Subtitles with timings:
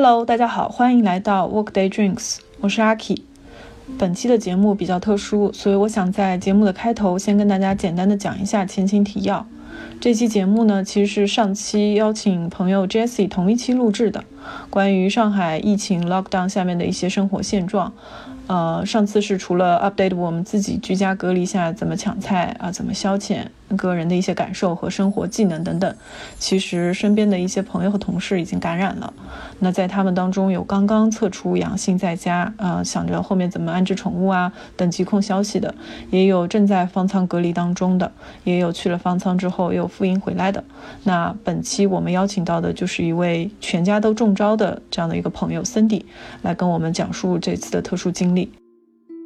[0.00, 3.22] Hello，大家好，欢迎来到 Workday Drinks，我是阿 k i。
[3.98, 9.44] 本期的节目比较特殊，所以我想在节目的开头先跟大家简单的讲一下前情提要。
[10.00, 14.22] 这期节目呢，其实是上期邀请朋友 Jessie 同一期录制的，
[14.70, 17.92] 关于上海疫情 lockdown 下面的一些生活现状。
[18.46, 23.42] 呃，上次是除了 update 我们自己居家隔离下怎么抢菜啊，怎么消遣。
[23.76, 25.94] 个人的一些感受和生活技能等等，
[26.38, 29.12] 其实身边的一些朋友和同事已经感染了。
[29.58, 35.74] 那在他们当中，有刚刚测出阳性在家，呃，想着后面怎么安置宠物啊等疾控消息的，
[36.10, 38.10] 也有正在方舱隔离当中的，
[38.44, 40.64] 也有去了方舱之后又复阴回来的。
[41.04, 46.04] 那本期我们邀请到的就是一位全家都中招的这样的一个朋友 Cindy，
[46.42, 48.52] 来跟我们讲述这次的特殊经历。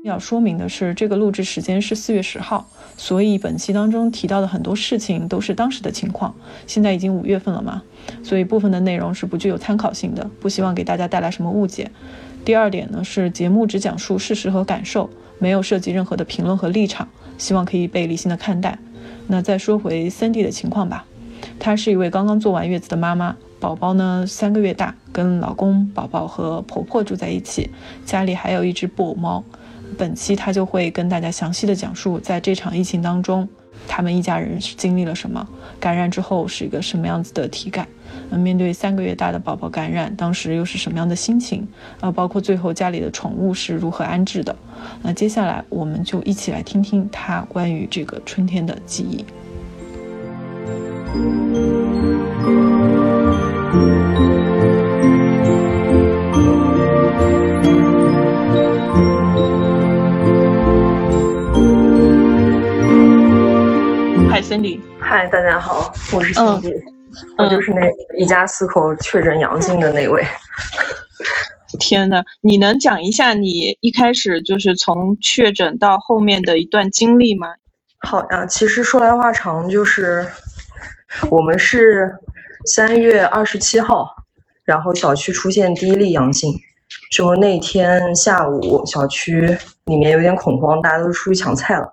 [0.04, 2.66] 要说明的是，这个录制时间是四月十号，
[2.96, 6.34] 所以本期当中提到的很多事情都是当时的情况。
[6.66, 7.82] 现在已经五月份了嘛，
[8.24, 11.90] 所以部分的内容是不具有参考性的，不希望给大家带来什么误解。
[12.42, 17.06] 第二点呢，是节目只讲述事实和感受，没有涉及任何的评论和立场，
[17.38, 18.78] 希望可以被理性的看待。
[19.28, 21.04] 那再说回 Cindy 的情况吧，
[21.60, 27.70] 她是一位刚刚做完月子的妈妈，宝宝呢三个月大，跟老公、宝宝和婆婆住在一起，
[28.04, 29.44] 家里还有一只布偶猫。
[29.96, 33.48] 本期他就会跟大家详细的讲述，在这场疫情当中，
[33.86, 35.46] 他们一家人是经历了什么，
[35.78, 37.86] 感染之后是一个什么样子的体感，
[38.30, 41.64] 嗯，面对三个月大的宝宝感染，当时又是什么样的心情，
[42.00, 44.56] 啊，包括最后家里的宠物是如何安置的，
[45.02, 49.24] 那接下来我们就一起来听听他关于这个春天的记忆。
[53.72, 53.78] 嗨
[64.42, 64.78] ，Cindy。
[65.00, 66.74] 嗨，大家好，我是 Cindy，
[67.38, 70.22] 我就是那一家四口确诊阳性的那位。
[71.80, 77.48] 天呐，你能讲一下你一开始就是从确诊到后面的一段经历吗？
[78.00, 80.26] 好呀，其实说来话长，就是
[81.30, 82.14] 我们是
[82.64, 84.14] 三月二十七号，
[84.64, 86.54] 然后小区出现第一例阳性，
[87.10, 91.92] 之后那天下午小区里面有点恐慌，大家都出去抢菜了，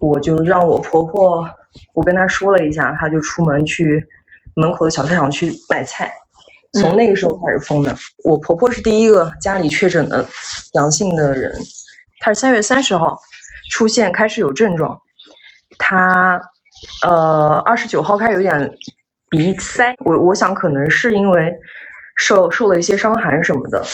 [0.00, 1.48] 我就让我婆婆。
[1.92, 4.06] 我跟她说了一下，她就出门去
[4.54, 6.12] 门口的小菜场去买菜。
[6.74, 7.96] 从那个时候开始封的。
[8.24, 10.24] 我婆婆是第一个家里确诊的
[10.74, 11.52] 阳性的人，
[12.20, 13.18] 她是三月三十号
[13.70, 15.00] 出现，开始有症状。
[15.78, 16.40] 她
[17.02, 18.70] 呃二十九号开始有点
[19.28, 21.54] 鼻塞，我我想可能是因为
[22.16, 23.84] 受受了一些伤寒什么的，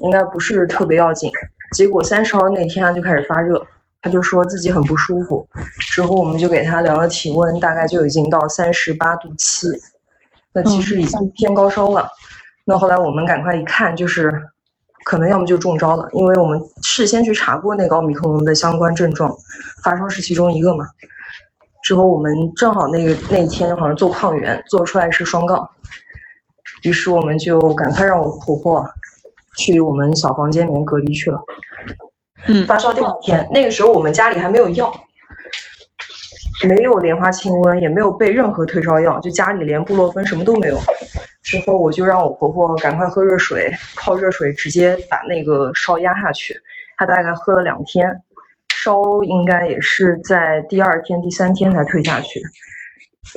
[0.00, 1.30] 应该不是特别要紧。
[1.72, 3.66] 结果三十号那天他就开始发热。
[4.04, 5.48] 他就说自己很不舒服，
[5.78, 9.68] 之后我们就给他量了体温，大概就已经到三十八度七，
[10.52, 12.10] 那其实已经偏高烧了。
[12.64, 14.42] 那后来我们赶快一看，就是
[15.04, 19.32] 可能要么就中招了，因为我们事先去查过那个奥密克戎的相关症状，
[19.84, 20.84] 发烧是其中一个嘛。
[21.82, 25.68] 之后我们正好那个那一天好像做抗原，做出来是双杠，
[26.82, 28.84] 于是我们就赶快让我婆婆
[29.56, 31.40] 去我们小房间里面隔离去了。
[32.46, 34.92] 嗯，发烧第二天，那个时候我们家里还没有药，
[36.68, 40.78] 没有莲花清瘟，也没有备任何退烧药，就家里连布洛芬什么都没有。
[41.42, 46.56] 之后我就让我婆婆赶快喝热水，泡热水直接把那个烧压下去。
[46.96, 48.08] 她大概喝了两天，
[48.82, 52.40] 烧应该也是在第二天、第三天才退下去。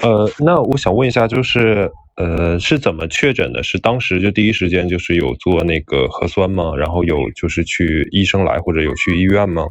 [0.01, 1.91] 呃，那我想问一下，就是。
[2.17, 3.61] 呃，是怎么确诊的？
[3.61, 6.73] 是当时就第一时间就是有做那个核酸吗？
[6.73, 9.67] 然后有就是去医生来或者有去医院吗？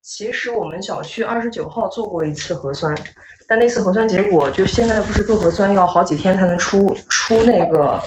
[0.00, 2.96] 其实我们小区二十九号做过一次核酸，
[3.46, 8.02] 但那次核酸结果就现在不是做核酸要好几天才能出出那个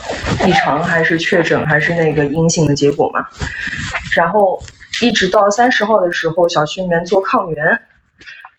[0.48, 3.24] 异常还是确诊还是那个阴性的结果嘛？
[4.16, 4.60] 然后
[5.02, 7.82] 一直到三十号的时候，小区里面做抗原。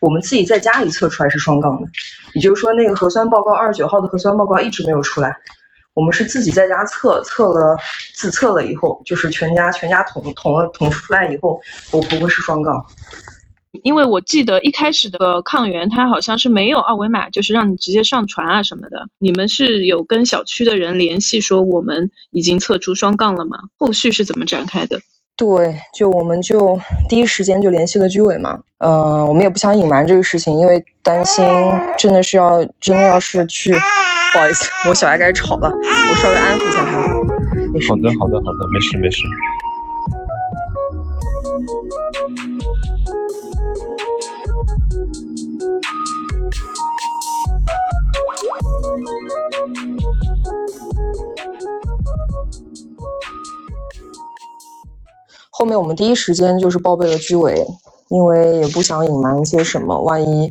[0.01, 1.87] 我们自己在家里测出来是双杠的，
[2.33, 5.37] 也就是说那个核酸报告二十九号的核酸报告一直没有出来。
[5.93, 7.77] 我们是自己在家测，测了
[8.15, 11.61] 自测了以后，就是全家全家捅捅了捅出来以后，
[11.91, 12.83] 我婆婆是双杠。
[13.83, 19.07] 因为我记得一开始的抗原它好像是没有二维码，就是让你直接上传啊什么的。
[19.19, 23.59] 你们是有跟小区的人联系说我们已经测出双杠了吗？
[23.77, 24.99] 后续是怎么展开的？
[25.41, 26.79] 对，就我们就
[27.09, 31.43] 第一时间就联系了居委嘛，嗯，我们也不想隐瞒这个事情，因为担心
[31.97, 36.93] 真的是要真的要是去，不好意思，我小孩开始吵了，我稍微安抚一下他。
[37.89, 39.25] 好的，好的，好的，没事，没事。
[55.61, 57.63] 后面我们第一时间就是报备了居委，
[58.09, 60.51] 因为也不想隐瞒一些什么，万一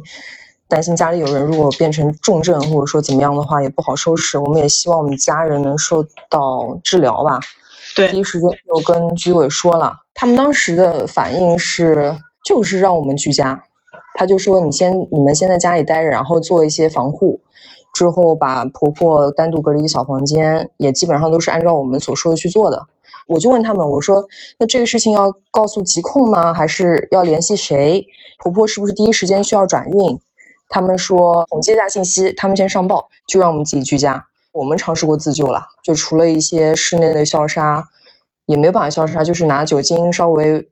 [0.68, 4.38] 担心家里有人如果变成重症或者说怎么样的话，也不好收拾。
[4.38, 7.40] 我们也希望我们家人能受到治疗吧。
[7.96, 12.16] 对，第一时间就跟居委说了，他们当时的反应是
[12.46, 13.64] 就是让我们居家，
[14.14, 17.42] 他就说你先你们先在家里待着，然后做一些防护。
[17.96, 22.86] 之后把婆婆单独隔离一小房间，也基本上都是按照我们所说的去做的。
[23.30, 24.28] 我就问他们，我说
[24.58, 26.54] 那这个事情要告诉疾控吗？
[26.54, 28.06] 还是要联系谁？
[28.40, 30.20] 婆婆是不是第一时间需要转运？
[30.68, 34.26] 他们说统计一下信息，他们先上报，就让我们自己居家。
[34.52, 37.88] 我们尝试过自救了，就除了一些室内的消杀，
[38.48, 40.68] 也没有办法消杀，就是拿酒精稍微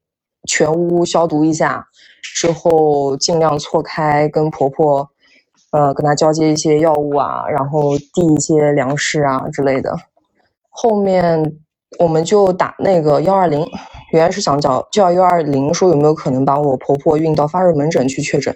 [0.47, 1.87] 全屋消毒一下，
[2.21, 5.09] 之后尽量错开跟婆婆。
[5.71, 9.93] 呃，跟他交接一些药物啊，然后递一些粮食啊之类的。
[10.69, 11.57] 后面
[11.99, 13.65] 我们就打那个幺二零，
[14.11, 18.55] 原来是想叫叫幺二零，说有没有可能把我婆婆运到发热门诊去确诊。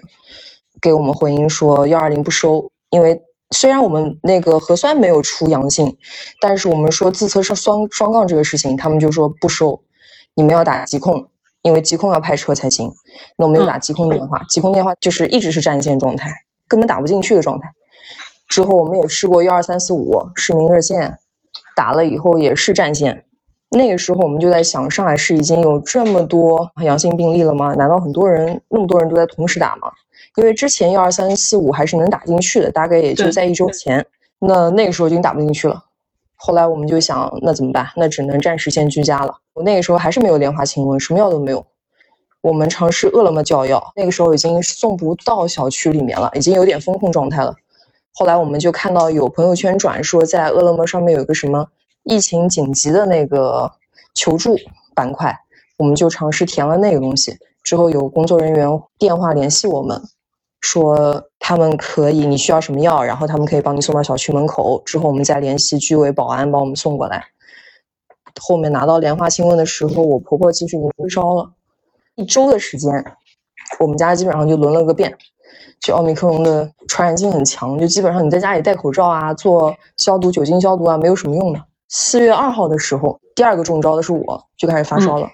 [0.80, 5.96] 给我们回应说幺二零不收，因为虽然我们那个核酸没有出阳性，
[6.40, 9.80] 但是我们说自测是双双杠这个事情，他们就说不收，
[10.34, 11.28] 你们要打疾控，
[11.62, 12.92] 因为疾控要派车才行。
[13.36, 16.30] 那我们又打疾控电话，疾控电话就是一直是占线状态。
[16.66, 17.70] 根本打不进去的状态。
[18.48, 21.18] 之后我们也试过幺二三四五市民热线，
[21.74, 23.24] 打了以后也是战线。
[23.70, 27.74] 那个时候我们就在想，上海市已经有这么多阳性病例了吗？
[27.74, 29.90] 难道很多人那么多人都在同时打吗？
[30.36, 34.04] 因为之前幺二三四五还是能打进去的，大概也就在一周前。
[34.38, 35.82] 那那个时候已经打不进去了。
[36.36, 37.86] 后来我们就想，那怎么办？
[37.96, 39.34] 那只能暂时先居家了。
[39.54, 41.64] 我那个时候还是没有莲花清瘟，什么药都没有。
[42.42, 47.54] 我们尝试饿了么叫药，那个时候已经送不到小区里面了，已经有点封控状态了。
[48.14, 51.66] 后来我们就看到有朋友圈转说，在饿了么上面有个什么
[52.04, 53.72] 疫情紧急的那个
[54.14, 54.56] 求助
[54.94, 55.34] 板块，
[55.78, 57.36] 我们就尝试填了那个东西。
[57.62, 58.68] 之后有工作人员
[58.98, 60.02] 电话联系我们，
[60.60, 64.82] 说他们可以，你需要什么药，然后他们可以帮你送到小区门口。
[64.84, 67.24] 之后我们再联系居委保安帮我们送过来。
[68.40, 71.52] 后面拿到莲花清瘟的时候，我婆婆其实已经退烧了。
[72.16, 72.92] 一周的时间，
[73.78, 75.16] 我们家基本上就轮了个遍。
[75.82, 81.60] 就奥密克戎的传染性很强，就基本上你在家里戴口罩啊，做消毒、酒精消毒啊，没有什么用的。
[81.88, 85.28] 四月二号的时候，第二个中招的是我，就开始发烧了。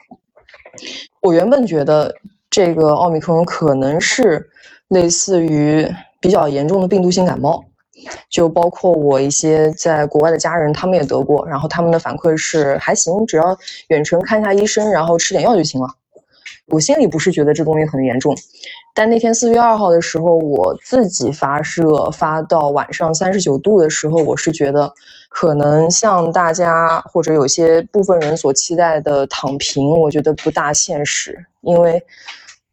[1.20, 2.14] 我原本觉得
[2.48, 4.48] 这个奥密克戎可能是
[4.88, 5.86] 类似于
[6.20, 7.62] 比较严重的病毒性感冒，
[8.30, 13.56] 就包括我一些在国外的家人，他们也得过，然后他们的反馈是还行，只要
[13.88, 15.88] 远程看一下医生，然后吃点药就行了。
[16.70, 18.36] 我心里不是觉得这东西很严重，
[18.94, 24.92] 但那天四月二号的时候，我自己发热发到晚上三十九度的时候，我是觉得
[25.30, 31.42] 可能像大家或者有些部分人所期待的躺平，我觉得不大现实。
[31.62, 32.02] 因为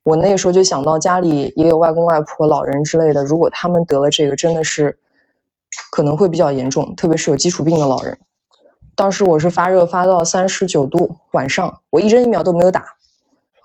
[0.03, 4.97] 我那时候就想到家里也有外公外婆、老人之类的，如果他们得了这个，真的是
[5.89, 8.17] 可能会比较严重，特别是有基础病的老人。
[8.93, 12.85] 当时我是发热发到三十九度，晚上我一针疫苗都没有打。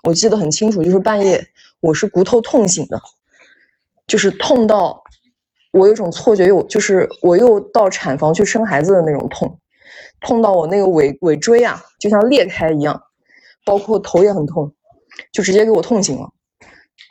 [0.03, 1.45] 我记得很清楚，就是半夜
[1.79, 2.99] 我是骨头痛醒的，
[4.07, 5.03] 就是痛到
[5.71, 9.59] 我有种错觉，又就是我又到产房去生孩子的那种痛，
[10.19, 12.99] 痛到我那个尾尾椎啊，就像裂开一样，
[13.63, 14.73] 包括头也很痛，
[15.31, 16.29] 就直接给我痛醒了。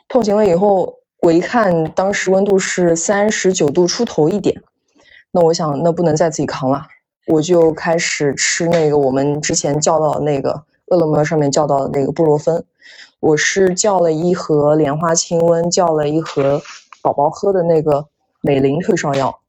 [0.09, 4.61] 痛醒了以后，我一看当时温度是三十九度出头一点，
[5.31, 6.85] 那我想那不能再自己扛了，
[7.27, 10.65] 我就开始吃那个我们之前叫到的那个。
[10.91, 12.65] 饿了么上面叫到的那个布洛芬，
[13.21, 16.61] 我是叫了一盒莲花清瘟，叫了一盒
[17.01, 18.05] 宝宝喝的那个
[18.41, 19.39] 美林退烧药。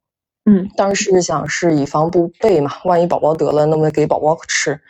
[0.45, 4.81] 嗯，当时想是以防不备嘛，万一宝宝得了，那么给宝宝吃。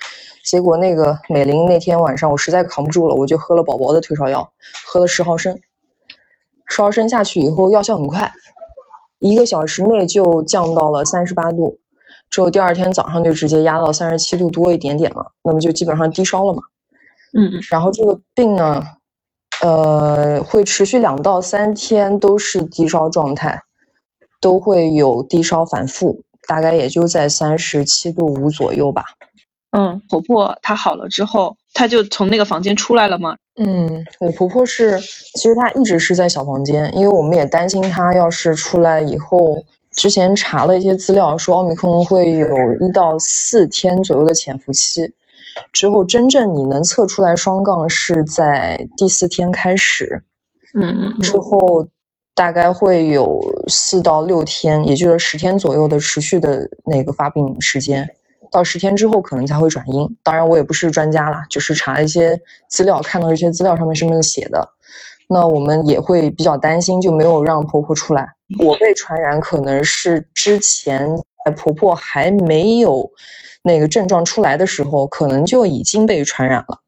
[0.45, 4.53] 结果那个美林那天晚上我实在扛不住了，我就喝了宝宝的退烧药，
[4.87, 5.59] 喝了十毫升。
[6.67, 8.31] 十毫升下去以后，药效很快，
[9.21, 11.79] 一个小时内就降到了三十八度。
[12.33, 16.63] 之后第二天早上就直接压到三十七度多一点点了，那么就基本上低烧了嘛。
[17.37, 18.83] 嗯，然后这个病呢，
[19.61, 23.63] 呃，会持续两到三天都是低烧状态，
[24.41, 29.05] 都会有低烧反复，大概也就在三十七度五左右吧。
[29.77, 33.37] 嗯，婆婆她好了之后，她就从那个房间出来了吗？
[33.57, 34.99] 嗯，我婆婆是，
[35.35, 39.63] 其实她一直是在小房间，因为我们也担心她要是出来以后。
[39.93, 42.49] 之前查了一些资料，说奥密克戎会有
[42.81, 45.13] 一到四天左右的潜伏期，
[45.73, 50.23] 之后真正你能测出来双杠是在第四天开始，
[50.75, 51.87] 嗯，之后
[52.35, 58.09] 大概会有四到六天，也就是十天左右的持续的那个发病时间，
[58.51, 60.09] 到十天之后可能才会转阴。
[60.23, 64.67] 当然，我也不是专家啦，就是查一些资料，看到一些资料上面是这么写的。
[65.33, 68.29] 那我们也会比较担心，就没有让婆婆出来。
[68.59, 71.09] 我被传染可能是之前
[71.57, 73.11] 婆婆还没有
[73.63, 76.79] 那个症状出来的时候，可能就已经被传染了。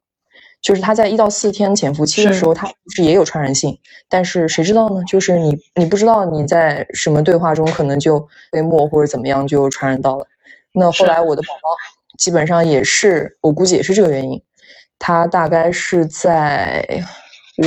[0.61, 5.03] 就是她在一到四天潜伏期的时候，她不是也有传染性，但是谁知道呢？
[5.07, 10.25] 就是你你不知道你在什么对话中可能就被默或者怎么样就传染到了。
[10.71, 11.69] 那后来我的宝宝
[12.19, 14.41] 基本上也是，我估计也是这个原因。
[14.99, 16.85] 他大概是在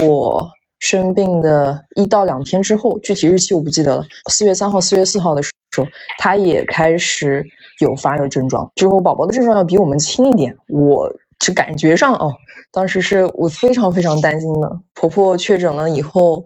[0.02, 0.48] 我。
[0.78, 4.04] 生病的一到两天之后，具体日期我不记得了。
[4.30, 5.84] 四月三号、四月四号的时候，
[6.18, 7.44] 他也开始
[7.80, 8.70] 有发热症状。
[8.76, 12.32] 之后宝宝的症状要比我们轻一点，我是感觉上哦，
[12.72, 14.80] 当时是我非常非常担心的。
[14.94, 16.44] 婆婆确诊了以后，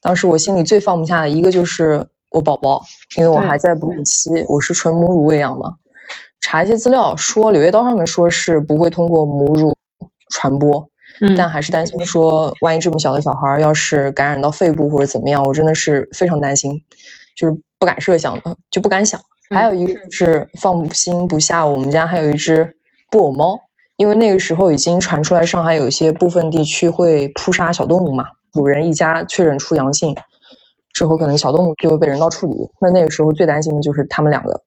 [0.00, 2.82] 当时我心里最放不下的一个就是我宝宝，
[3.16, 5.76] 因为我还在哺乳期，我是纯母乳喂养嘛。
[6.40, 9.74] 查一些资料说，《柳叶刀》上面说是不会通过母乳
[10.30, 10.86] 传播。
[11.36, 16.72] 但还是担心说，万一这么小的小孩要是感染到肺部或者怎么样，我真的是非常担心，
[17.36, 19.20] 就是不敢设想的，就不敢想。
[19.50, 22.74] 还有一个是放心不下，我们家还有一只
[23.10, 23.58] 布偶猫，
[23.96, 30.16] 因为那个时候已经传出来上海有一些部分地区会扑杀小动物嘛，主人一家确诊出阳性
[30.92, 32.68] 之后，可能小动物就会被人道处理。
[32.80, 34.60] 那那个时候最担心的就是他们两个。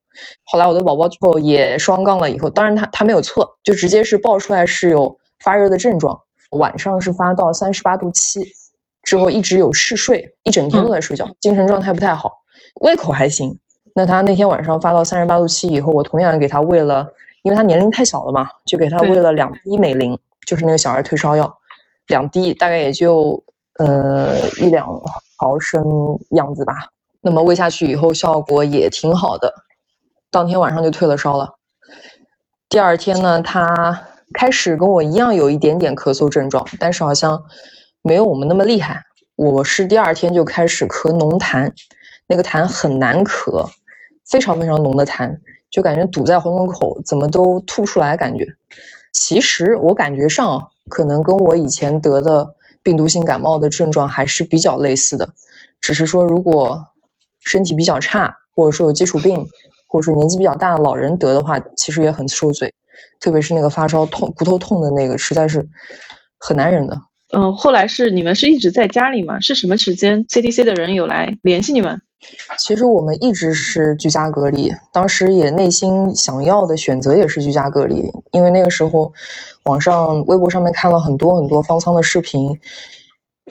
[0.46, 6.18] 后来我的宝宝最后也双杠了以后，当然他他没有错，就直接是爆出来是有发热的症状。
[6.52, 8.46] 晚上是发到三十八度七，
[9.04, 12.32] 之后一直有嗜睡，一整天都在睡觉，精神状态不太好，
[12.82, 13.58] 胃口还行。
[13.94, 17.08] 那他那天晚上发到三十八度七以后，我同样给他喂了，
[17.44, 21.52] 因为他年龄太小了嘛，就给他喂了两滴美林，就是那个小儿退烧药，
[22.08, 23.44] 两滴大概也就
[23.80, 24.88] 呃一两
[25.38, 25.84] 毫升
[26.32, 26.74] 样子吧。
[27.22, 29.54] 那么喂下去以后效果也挺好的，
[30.30, 31.56] 当天晚上就退了烧了。
[32.70, 34.08] 第二天呢，他。
[34.34, 37.44] 开始跟我一样有一点点咳嗽症状，但是好像
[38.02, 39.02] 没有我们那么厉害。
[39.36, 41.72] 我是第二天就开始咳浓痰，
[42.28, 43.70] 那个痰很难咳，
[44.26, 45.38] 非常非常浓的痰，
[45.70, 48.48] 就感觉堵在喉咙口，怎么都吐不出来感觉。
[49.12, 55.30] 其实我感觉上可能跟我以前得的病毒性感冒的症状还是比较类似的，
[55.80, 56.88] 只是说如果
[57.40, 59.48] 身体比较差，或者说有基础病，
[59.88, 62.74] 或者说年纪比较大的老人得的话，其实也很受罪。
[63.20, 65.68] 特别是那个发烧痛、骨头痛的那个，实在是
[66.40, 67.00] 很难忍的。
[67.34, 69.40] 嗯，后来是你们是一直在家里吗？
[69.40, 72.00] 是什么时间 CDC 的人有来联系你们？
[72.58, 79.12] 其实我们一直是居家隔离，当时也内心想要的选择也是居家隔离，因为那个时候
[79.64, 82.58] 网上、微博上面看了很多很多方舱的视频，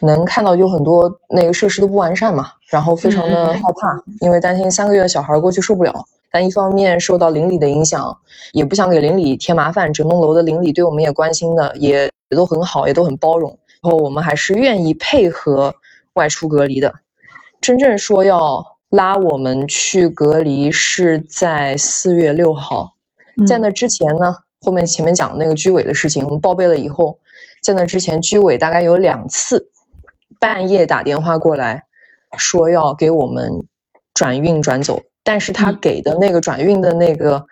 [0.01, 6.05] 能看到有很多那个设施都不完善嘛，然后非常的害怕，因为担心三个月的小孩过去受不了。
[6.35, 8.19] 但一方面受到邻里的影响，
[8.53, 9.93] 也不想给邻里添麻烦。
[9.93, 13.57] 整栋楼的邻里对我们也关心的，也也都很好，也都很包容。
[13.81, 15.73] 然后我们还是愿意配合
[16.15, 16.93] 外出隔离的。
[17.61, 22.95] 真正说要拉我们去隔离是在四月六号，
[23.47, 27.17] 在那之前呢，后面前面讲的那个居委的事情，我们报备了以后，
[27.63, 29.71] 在那之前居委大概有两次
[30.41, 31.85] 半夜打电话过来，
[32.37, 33.53] 说要给我们
[34.13, 35.01] 转运转走。
[35.25, 37.45] 但是他给的那个转运的那个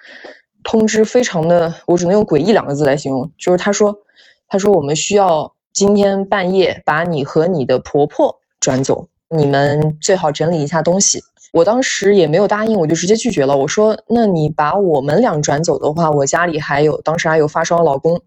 [0.62, 3.98] 通知非常的，我只能用诡异两个字来形容，就是他说，
[4.46, 11.20] 他说我们需要今天半夜把你和你的婆婆转走，你们最好整理一下东西。
[11.52, 13.56] 我当时也没有答应，我就直接拒绝了。
[13.56, 18.20] 我说，那你把我们俩转走的话，我家里还有当时还有发烧老公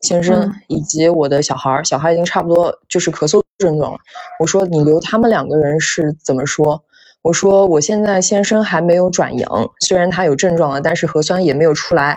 [0.00, 3.98] 先生以及我的小孩儿，小孩已经差不多就是咳嗽症状了。
[4.40, 6.82] 我说你留他们两个人是怎么说？
[7.28, 12.16] 我说我现在先生还没有转阳，虽然他有症状了，但是核酸也没有出来，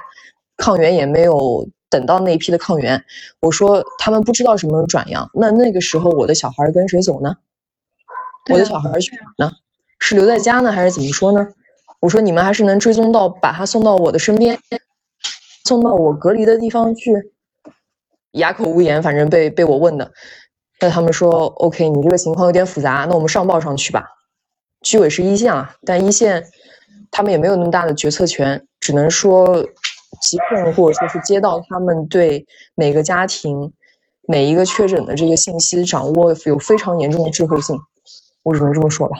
[0.55, 3.03] 抗原也没有等到那一批的抗原。
[3.41, 7.35] 我说他们不知道什么时候转阳，那那个时候我的小孩跟谁走呢？
[8.49, 9.51] 我的小孩去哪呢？
[9.99, 11.45] 是留在家呢，还是怎么说呢？
[11.99, 14.57] 我说你们还是能追踪到，把他送到我的身边，
[15.65, 17.11] 送到我隔离的地方去。
[18.35, 20.09] 哑口无言，反正被被我问的。
[20.79, 24.05] 那他们说 OK，你这个情况有点复杂，那我们上报上去吧。
[24.81, 26.43] 居委是一线啊，但一线
[27.09, 29.63] 他们也没有那么大的决策权，只能说
[30.21, 32.45] 疾控或者说是接到他们对
[32.75, 33.71] 每个家庭
[34.27, 37.79] 每一个确诊的这个信息掌握有非常严重的滞后性，
[38.43, 39.17] 我只能这么说吧。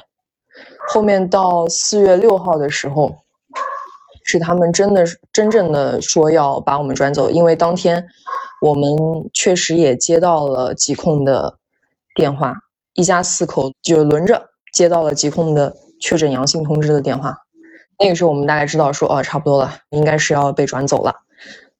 [0.87, 3.15] 后面到四月六号的时候，
[4.23, 8.05] 是他们真的真正的说要把我们转走，因为当天
[8.61, 8.89] 我们
[9.33, 11.57] 确实也接到了疾控的
[12.15, 12.55] 电话，
[12.93, 14.50] 一家四口就轮着。
[14.71, 17.37] 接到了疾控的确诊阳性通知的电话，
[17.99, 21.13] 那个时候我们大概知道说，哦，差不多了，应该是要被转走了。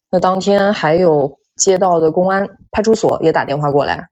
[0.10, 4.08] 那当天还有街道的公安派出所也打电话过来，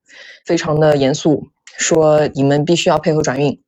[0.46, 1.44] 非常的严肃，
[1.78, 3.62] 说你们必须要配合转运。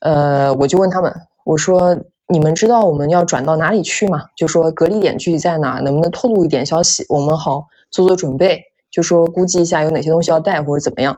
[0.00, 1.96] 呃，我就问他们，我说
[2.28, 4.24] 你们知道我们要转到哪里去吗？
[4.36, 8.62] 就说隔离点具体在哪，能不能透露一点消息，我们好做做准备。
[8.90, 11.16] 就说估计一下有哪些东西要带或者怎么样。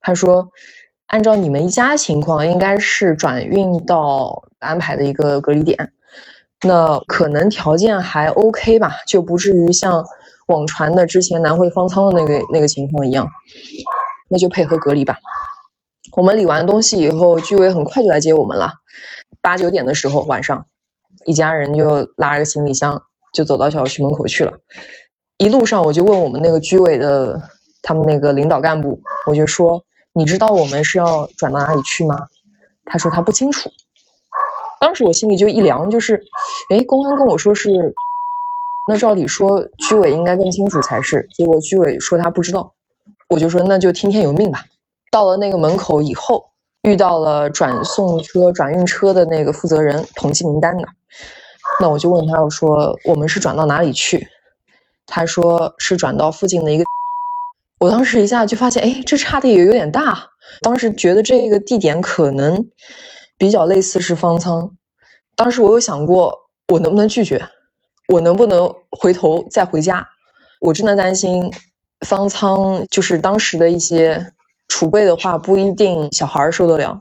[0.00, 0.48] 他说，
[1.08, 5.92] 按照你们一家情况，应该是转运到安排的一个隔离点，
[6.62, 10.04] 那可能条件还 OK 吧，就不至于像
[10.48, 13.28] 网传的之前南汇方舱的那个那个情况一样，
[14.28, 15.18] 那就配合隔离吧。
[16.16, 18.72] 我们理完东西以后，居委很快就来接我们了，
[19.40, 20.66] 八九点的时候晚上，
[21.26, 24.52] 一家人就拉着行李箱就走到小区门口去了。
[25.38, 27.40] 一路上我就问我们那个居委的
[27.82, 29.84] 他们那个领导干部，我就说
[30.14, 32.26] ：“你知道我们是要转到哪里去吗？”
[32.86, 33.70] 他说他不清楚。
[34.80, 36.22] 当时我心里就一凉，就是，
[36.68, 37.70] 哎，公安跟我说是，
[38.86, 42.72] 那照理说居委应该更清楚才是，结果居委说他不知道，
[43.30, 44.64] 我就说那就听天由命吧。
[45.10, 46.44] 到了那个门口以后，
[46.82, 50.86] 遇到了转送车、转运车的那个负责人，统计名单的，
[51.80, 54.28] 那我就问他，我说我们是转到哪里去？
[55.06, 56.84] 他说是转到附近的一个，
[57.84, 60.26] 我当时一下就发现，哎，这差的也有点大。
[60.62, 62.66] 当时觉得这个地点可能
[63.36, 64.70] 比较类似是方舱。
[65.36, 66.34] 当时我有想过，
[66.72, 67.46] 我能不能拒绝，
[68.08, 70.08] 我能不能回头再回家？
[70.60, 71.52] 我真的担心
[72.06, 74.32] 方舱就是当时的一些
[74.68, 76.98] 储备的话，不一定小孩受得了。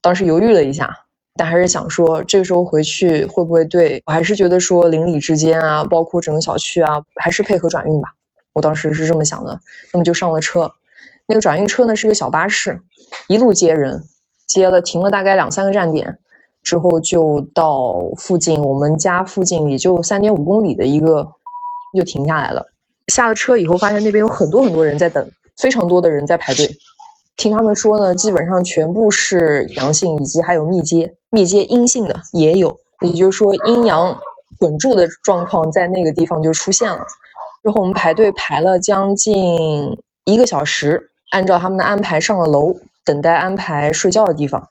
[0.00, 0.96] 当时犹豫了一下。
[1.36, 8.10] 但还是想说，这个时候回去会不会对我还是觉得说邻里之间啊，包括整个小区啊，还是配合转运吧。
[8.52, 9.60] 我当时是这么想的，
[9.92, 10.70] 那么就上了车。
[11.26, 12.80] 那个转运车呢是个小巴士，
[13.28, 14.02] 一路接人，
[14.46, 16.18] 接了停了大概两三个站点，
[16.62, 21.26] 之后就到附近我们家附近也就三点五公里的一个，
[21.96, 22.66] 就停下来了。
[23.06, 26.68] 下了车以后，发现那边有很多很多人在等，非常多的人在排队。
[27.36, 34.18] 听他们说呢，基本上全部是阳性，以及还有密接，密接阴性的也有，也就是说阴阳
[34.58, 37.06] 混住的状况在那个地方就出现了。
[37.62, 44.68] 之后我们排队排了将近一个小时，按照他们的安排上了楼，等待安排睡觉的地方。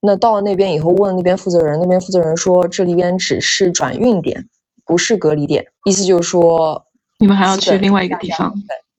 [0.00, 4.46] 那到了那边以后，问那边负责人，那边负责人说这里边只是转运点，
[4.84, 6.84] 不是隔离点，意思就是说
[7.18, 8.52] 你们还要去另外一个地方。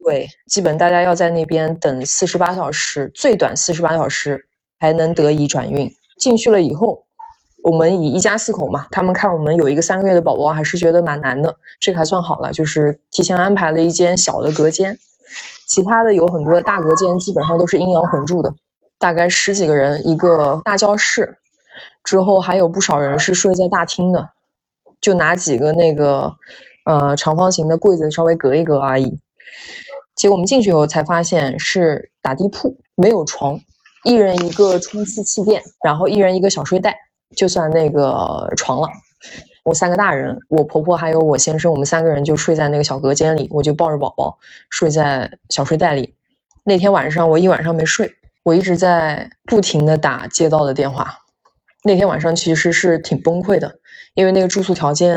[0.04, 4.40] 对，基本大家要在那边等四十八小时，最短四十八小时
[4.80, 6.62] 才能得以转运进去了。
[6.62, 7.05] 以后
[7.66, 11.56] 我们以一家四口嘛，他们看我们有一个三个月的宝宝，还是觉得蛮难的。
[11.80, 14.96] 这个还算好了，就是提前安排了一间小的隔间，
[15.66, 18.54] 其他的有很多大隔间，基本上都是阴阳混住的，
[19.00, 21.40] 大概十几个人一个大教室，
[22.04, 24.30] 之后还有不少人是睡在大厅的，
[25.02, 26.36] 就拿几个那个
[26.86, 29.20] 呃长方形的柜子稍微隔一隔而已。
[30.16, 33.60] 结果我们进去以后才发现是打地铺，没有床，
[34.04, 36.96] 一人一个充气气垫，然后一人一个小睡袋，
[37.36, 38.88] 就算那个床了。
[39.64, 44.38] 我三个大人，我婆婆还有我先生，我们三个人就睡在那个小隔间里，我就抱着宝宝
[44.70, 46.14] 睡在小睡袋里。
[46.64, 48.12] 那天晚上我一晚上没睡，
[48.44, 51.18] 我一直在不停的打街道的电话。
[51.84, 53.80] 那天晚上其实是挺崩溃的，
[54.14, 55.16] 因为那个住宿条件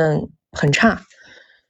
[0.53, 1.01] 很差，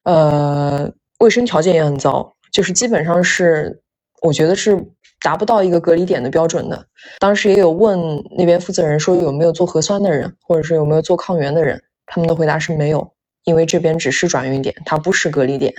[0.05, 2.37] 呃，卫生条件也很糟。
[2.53, 3.83] 就是基本上是，
[4.23, 4.85] 我觉得是
[5.21, 6.87] 达不到一个隔离点的标准的。
[7.19, 13.13] 当时也有问那边负责人说有没有做核酸的人，或者是有没有做抗原的人，他们的回答是没有，
[13.45, 15.75] 因为这边只是转运点，它不是隔离点。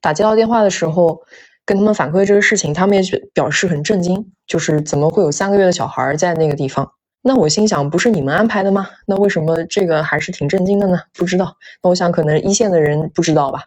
[0.00, 1.20] 打接到电话的时候，
[1.64, 6.92] 跟他们反馈这个事情，他们也表示很震惊，就是怎么会有三个月的小孩在那个地方？
[7.22, 8.88] 那我心想，不是你们安排的吗？
[9.06, 10.98] 那为什么这个还是挺震惊的呢？
[11.12, 11.56] 不知道。
[11.82, 13.62] 那我想可能一线的人不知道吧。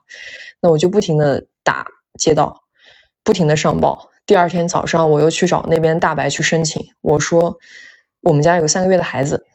[0.59, 1.85] 那我就不停的打。
[2.19, 2.61] 接到，
[3.23, 4.07] 不停的上报。
[4.25, 6.81] 第二天早上，我又去找那边大白去申请。
[7.01, 7.57] 我说，
[8.21, 9.45] 我们家有三个月的孩子，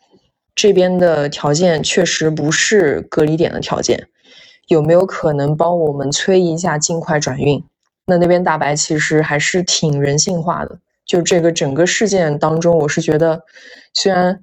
[0.55, 4.09] 这边的条件确实不是隔离点的条件，
[4.67, 7.65] 有没有可能帮我们催一下，尽快转运？
[8.05, 10.79] 那那边大白其实还是挺人性化的。
[11.07, 13.43] 就这个整个事件当中，我是觉得，
[13.95, 14.43] 虽然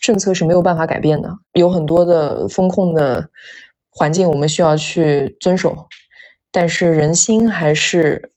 [0.00, 3.28] 政策是没有办法改变的，有很多的风控的
[3.90, 5.88] 环境，我们需要去遵守。
[6.52, 8.30] 但是人心还是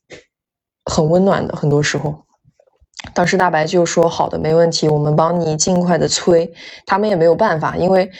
[0.84, 2.24] 很温暖的，很多时候，
[3.14, 6.52] 当时大白就说：“好的，没问题，我们帮你尽快的催。”
[6.86, 8.10] 他们也没有办法，因为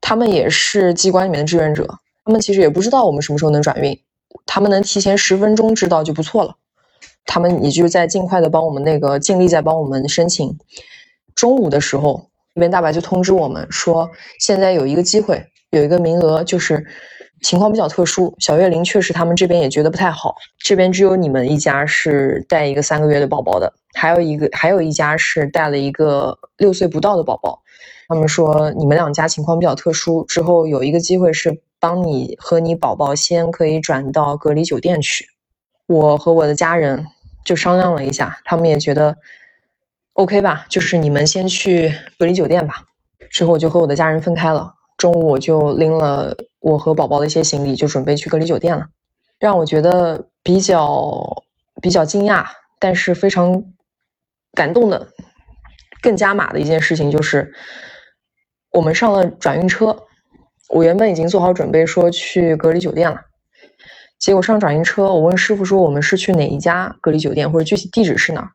[0.00, 1.86] 他们也是机关里面的志愿者，
[2.24, 3.98] 他们其实也不知道我们什么时候能转运，
[4.44, 6.54] 他们能提前十分钟知道就不错了。
[7.24, 10.56] 他们也就在尽快的帮我们那个尽力在帮我们申请。
[11.34, 16.86] 中午的时候，那边大白就通知我们说，现在有一个机会，有一个名额，就是
[17.46, 18.34] 情况比较特殊。
[18.40, 27.62] 小月龄确实他们这边也觉得不太好，这边只有你们一家是带一个三个月的宝宝的，还有一个还有一家是带了一个六岁不到的宝宝。
[28.08, 35.28] 他们说你们两家情况比较特殊，之后有一个机会是帮你和你宝宝先可以转到隔离酒店去。
[35.86, 37.06] 我和我的家人
[37.44, 39.16] 就商量了一下，他们也觉得。
[40.14, 42.82] OK 吧，就是你们先去隔离酒店吧。
[43.30, 44.72] 之后我就和我的家人分开了。
[44.96, 46.34] 中午我就拎了
[46.66, 48.88] 我和宝宝的一些行李，就准备去隔离酒店了。
[49.38, 51.44] 让我觉得比较
[51.80, 52.44] 比较惊讶，
[52.80, 53.62] 但是非常
[54.52, 55.06] 感动的，
[56.02, 57.54] 更加码的一件事情就是，
[58.72, 59.96] 我们上了转运车。
[60.68, 63.20] 我原本已经做好准备说去隔离酒店了，
[64.18, 68.50] 结果上转运车，我问师傅说我们是去哪一家隔离酒店，或者具体地址是哪儿？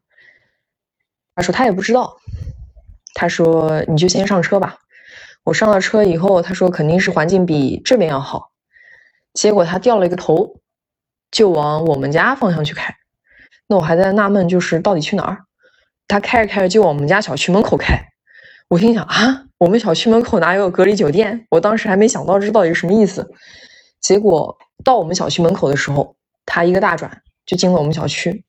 [1.34, 2.14] 他说他也不知道，
[3.14, 4.76] 他说你就先上车吧。
[5.44, 8.52] 我上了车以后，他说肯定是环境比这边要好。
[9.34, 10.60] 结果他掉了一个头，
[11.32, 12.94] 就往我们家方向去开。
[13.68, 15.40] 那我还在纳闷，就是到底去哪儿？
[16.08, 17.98] 他开着开着就往我们家小区门口开。
[18.68, 21.46] 我心想啊，我们小区门口哪有隔离酒店？
[21.50, 23.32] 我当时还没想到这到底是什么意思。
[24.02, 28.44] 结果到我们小区门口的时候，他一个大转就进了我们小区。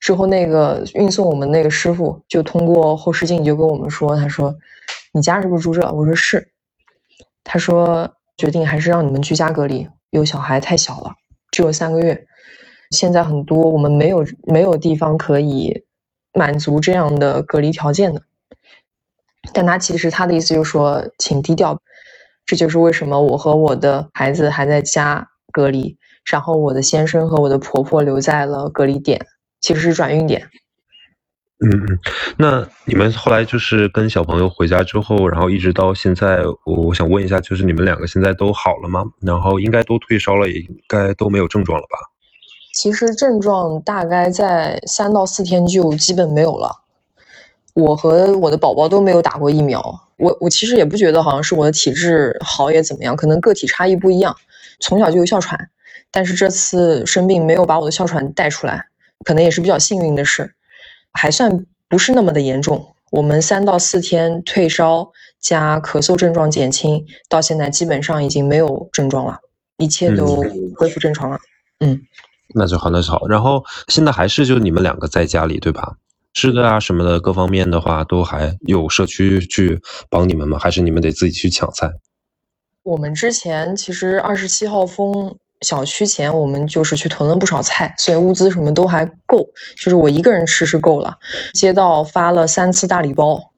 [0.00, 4.54] 之后，那个运送我们那个师傅就通过后视镜就跟我们说：“他说，
[5.12, 6.52] 你家是不是住这？”我说是。
[7.44, 11.12] 他说决定还是让你们居家隔离，有小孩太小了，
[11.50, 12.26] 只有三个月。
[12.90, 15.84] 现在很多我们没有没有地方可以
[16.32, 18.22] 满足这样的隔离条件的。
[19.54, 21.80] 但他其实他的意思就是说，请低调。
[22.44, 25.98] 这就是为什么我和我的孩子还在家隔离，
[26.30, 29.26] 然后我的先生和我的婆婆留在了隔离点。
[29.60, 30.48] 其实是转运点。
[31.60, 31.98] 嗯嗯，
[32.36, 39.04] 那你们后来就是跟小朋友回家之后，然后一直到现在，我我想问一下，就是你们两个现在都好了吗？
[39.20, 41.98] 然后应该都退烧了，也应该都没有症状了吧？
[42.74, 46.70] 其实症状大概在三到四天就基本没有了。
[47.74, 49.82] 我和我的宝宝都没有打过疫苗，
[50.16, 54.36] 我我其实也不觉得好像是我的体质好也怎么样，可能个体差异不一样。
[54.78, 55.70] 从小就有哮喘，
[56.12, 58.86] 但是这次生病没有把我的哮喘带出来。
[59.24, 60.54] 可能也是比较幸运的事，
[61.12, 62.94] 还算不是那么的严重。
[63.10, 69.38] 我们三到四天退烧加咳嗽症状减轻，到现在基本上已经没有症状了，
[69.78, 70.44] 一切都
[70.76, 71.38] 恢复正常了。
[71.80, 72.02] 嗯，
[72.54, 73.26] 那就好，那就好。
[73.26, 75.96] 然后现在还是就你们两个在家里对吧？
[76.34, 80.58] 吃的啊什么的各方面的话，都还有社区去帮你们吗？
[80.58, 81.90] 还是你们得自己去抢菜？
[82.82, 85.36] 我们之前其实二十七号封。
[85.62, 89.44] 小区前我们就是去囤了不少菜，所以物资什么都还够，
[89.76, 91.18] 就是我一个人吃是够了。
[91.52, 93.52] 街道发了三次大礼包，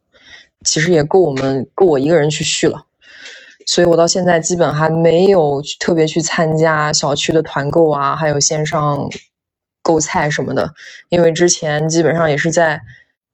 [0.64, 2.86] 其实也够我们够我一个人去续了。
[3.66, 9.06] 所以我到现在基本还没有特别去参加小区的团购啊，还有线上
[9.82, 10.72] 购菜什么的，
[11.10, 12.80] 因为之前基本上也是在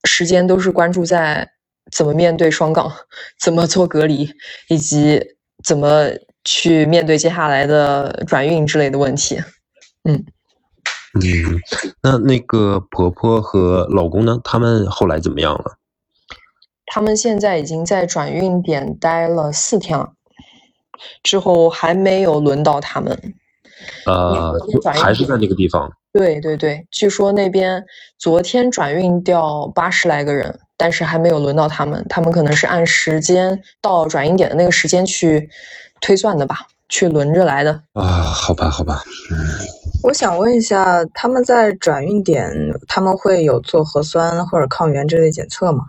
[0.05, 1.48] 时间都是关注在
[1.92, 2.92] 怎么面对双杠，
[3.40, 4.29] 怎么做隔离，
[4.68, 5.22] 以及
[5.62, 6.11] 怎么。
[6.46, 9.37] 去面对接下来的转运之类的问题，
[10.04, 10.24] 嗯
[11.14, 11.61] 嗯，
[12.02, 14.38] 那那个婆婆和老公呢？
[14.44, 15.76] 他们后来怎么样了？
[16.87, 20.12] 他们现在已经在转运点待了四天了，
[21.24, 23.35] 之后还没有轮到他们。
[24.06, 24.54] 呃，
[24.94, 25.90] 还是在那个地方。
[26.12, 27.85] 对对对，据说那边
[28.18, 32.06] 昨天转运掉八十来个人，但是还没有轮到他们。
[32.09, 35.50] 他们可能是按时间到转运点的那个时间去。
[36.00, 39.37] 推算的吧，去轮着来的啊，好吧，好吧，嗯，
[40.02, 42.50] 我想问一下，他们在转运点，
[42.87, 45.85] 他们会有做核酸或者抗原这类检测吗？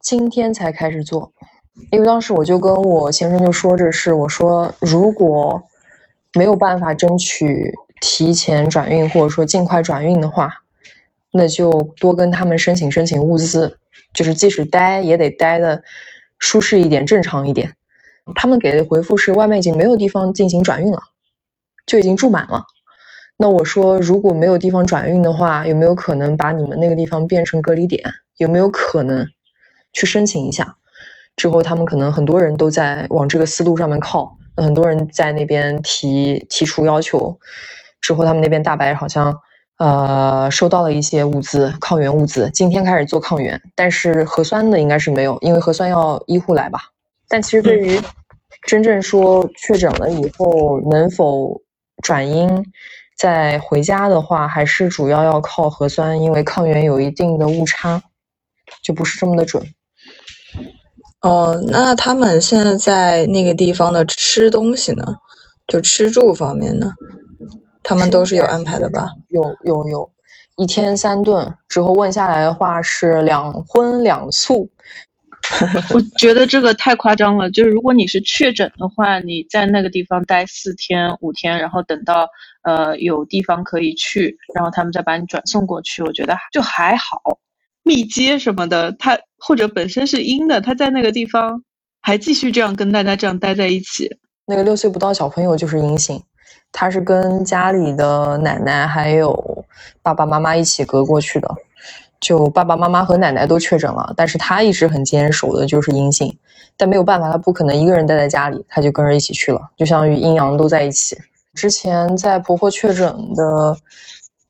[0.00, 1.32] 今天才开始做，
[1.90, 5.62] 因为当时我就跟我先生就说这事，我说如果
[6.34, 10.50] 没有办法争取提前转运或者说尽快转运的话，
[11.32, 13.78] 那就多跟他们申请申请物资，
[14.14, 15.82] 就是即使待也得待的
[16.38, 17.74] 舒适一点、正常一点。
[18.34, 21.00] 他们给的回复是外面已经没有地方进行转运了，
[21.86, 22.64] 就已经住满了。
[23.36, 28.02] 那我说如果没有地方转运的话，有没有可能把你们那个地方变成隔离点？
[28.36, 29.26] 有没有可能
[29.92, 30.76] 去申请一下？
[31.36, 37.38] 之后他们可能很多人都在往这个思路上面靠，很多人在那边提提出要求。
[38.00, 39.36] 之后他们那边大白好像
[39.78, 46.80] 呃收到了一些物资，抗原物资，今天开始做抗原，但是核酸的应该是没有，因为核酸要医护来吧。
[47.28, 48.00] 但其实对于
[48.66, 51.60] 真正说确诊了以后能否
[52.02, 52.64] 转阴
[53.16, 58.02] 再回家的话，还是主要要靠核酸，因为抗原有一定的误差，
[58.82, 59.62] 就不是这么的准。
[61.20, 65.04] 哦，那他们现在在那个地方的吃东西呢？
[65.66, 66.92] 就吃住方面呢，
[67.82, 69.08] 他们都是有安排的吧？
[69.28, 70.10] 有有有，
[70.56, 74.70] 一天三顿，之后问下来的话是两荤两素。
[75.94, 77.50] 我觉得这个太夸张了。
[77.50, 82.28] 就是如果你是确诊的话，你在那个地方待四天五天，然后等到
[82.62, 87.38] 呃有地方可以去，然后他们再把你转送过去，我觉得就还好。
[87.82, 91.62] 密接什么的，他或者本身是阴的，他在那个地方
[92.02, 94.18] 还继续这样跟大家这样待在一起。
[94.46, 96.22] 那个六岁不到小朋友就是阴性，
[96.70, 99.64] 他是跟家里的奶奶还有
[100.02, 101.48] 爸爸妈妈一起隔过去的。
[102.20, 106.36] 就爸爸妈妈和奶奶都确诊了，但是他一直很坚守的就是阴性，
[106.76, 111.16] 但没有办法，他不可能一个人待在家里，他就跟着一起去了，就相当于阴阳都在一起。
[111.54, 113.76] 之前在婆婆确诊的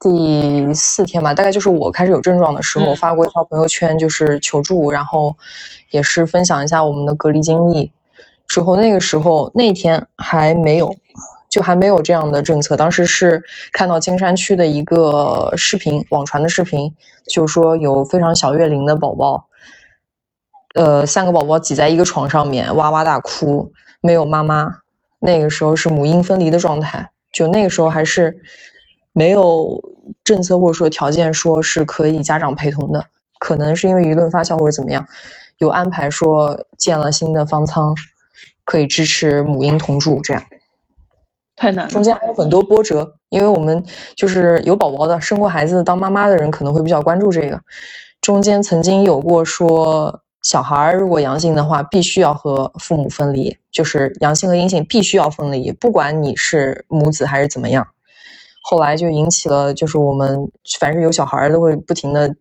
[0.00, 5.34] 第四天吧，大概就是我开始有症状的时候，发过一条朋友圈，就是求助，然后
[5.90, 7.92] 也是分享一下我们的隔离经历。
[8.46, 10.94] 之后那个时候那天还没有。
[11.48, 12.76] 就还没有这样的政策。
[12.76, 16.94] 当时是看到金山区的一个视频，网传的视频，
[17.28, 19.48] 就说有非常小月龄的宝宝，
[20.74, 24.78] 呃，三个宝宝挤在一个床上面哇哇大哭，没有妈妈。
[25.20, 28.40] 那个时候是母婴分离的状态，就那个时候还是
[29.12, 29.82] 没有
[30.22, 33.04] 政策或者说条件说是可以家长陪同的，
[33.40, 35.04] 可能是因为舆论发酵或者怎么样，
[35.58, 37.96] 有安排说建了新的方舱，
[38.64, 40.40] 可以支持母婴同住这样。
[41.58, 47.60] 太难，中间还有很多波折，因为我们就是有宝宝的、生过孩子当妈妈的人可能会比较关注这个。
[48.20, 57.84] 中间曾经有过说，小孩如果阳性的话，必须要和父母分离，就是阳性和阴性必须要分离，不管你是母子还是怎么样。
[58.62, 62.32] 后来就引起了，就是我们凡是有小孩都会不停的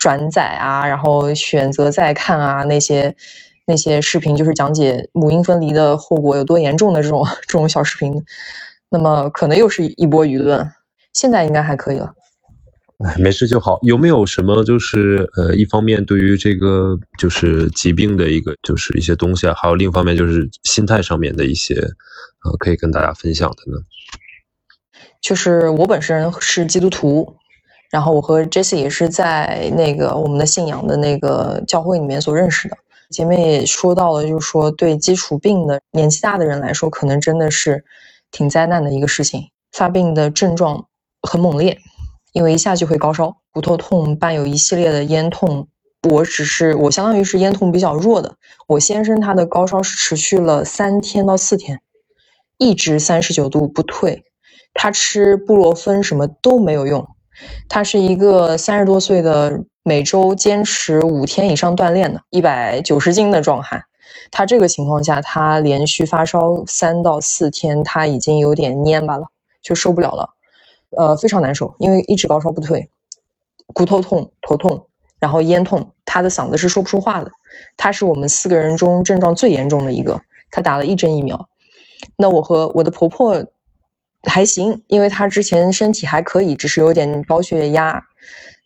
[0.00, 3.14] 转载啊，然后选择再看啊那些。
[3.68, 8.24] 那些视频就是讲解母婴分离的后果有多严重的这种 这种小视频，
[8.90, 10.66] 那么可能又是一波舆论。
[11.12, 12.14] 现在应该还可以了，
[13.04, 13.78] 哎， 没事就好。
[13.82, 23.78] 有没有什么就是呃，一方面对于这个就是疾病的一个就是一些东西啊，还有另一方面就是心态上面的一些呃，可以跟大家分享的呢？
[25.20, 27.36] 就是我本身是基督徒，
[27.90, 32.76] 然后我和 Jesse 也是在那个我们的信仰的那个教会里面所认识的。
[33.10, 37.84] 前面也说到了，就是说对基础病的年纪大的人来说，可能真的是
[38.30, 39.48] 挺灾难的一个事情。
[39.72, 40.86] 发病的症状
[41.22, 41.78] 很猛烈，
[42.32, 45.68] 因为一下就会高烧、骨头痛，伴有一系列的咽痛。
[46.10, 48.36] 我只是我相当于是咽痛比较弱的。
[48.66, 51.80] 我先生他的高烧是持续了三天到四天，
[52.58, 54.22] 一直三十九度不退，
[54.74, 57.08] 他吃布洛芬什么都没有用。
[57.68, 59.64] 他是一个三十多岁的。
[59.88, 63.82] 每周坚持五天以上锻炼的，一百九十斤的壮汉，
[64.30, 69.28] 他这个情况下，他连续发烧三到四天，他已经有点蔫巴了，
[69.62, 70.28] 就受不了了，
[70.90, 72.90] 呃，非常难受，因为一直高烧不退，
[73.72, 77.30] 骨头痛、头痛，然后咽痛，他的嗓子是说不出话的。
[77.78, 80.20] 他是我们四个人中症状最严重的一个，
[80.50, 81.48] 他打了一针疫苗。
[82.14, 83.42] 那我和我的婆婆
[84.24, 88.04] 还行，因为她之前身体还可以，只是有点高血压。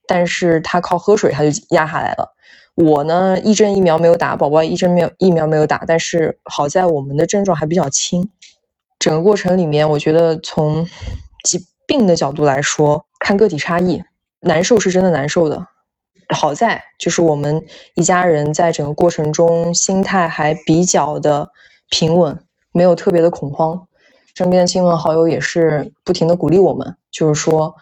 [0.07, 2.35] 但是他靠喝水，他就压下来了。
[2.75, 5.85] 我呢，一针疫苗没有打，宝宝一针没有疫苗没有打。
[5.87, 8.31] 但是好在我们的症状还比较轻。
[8.99, 10.87] 整个过程里面，我觉得从
[11.45, 14.03] 疾病的角度来说，看个体差异，
[14.41, 15.67] 难受是真的难受的。
[16.29, 17.63] 好在就是我们
[17.95, 21.51] 一家人在整个过程中心态还比较的
[21.91, 23.87] 平稳，没有特别的恐慌。
[24.35, 27.75] 身边的亲朋好友也是不停的鼓励我们，就是说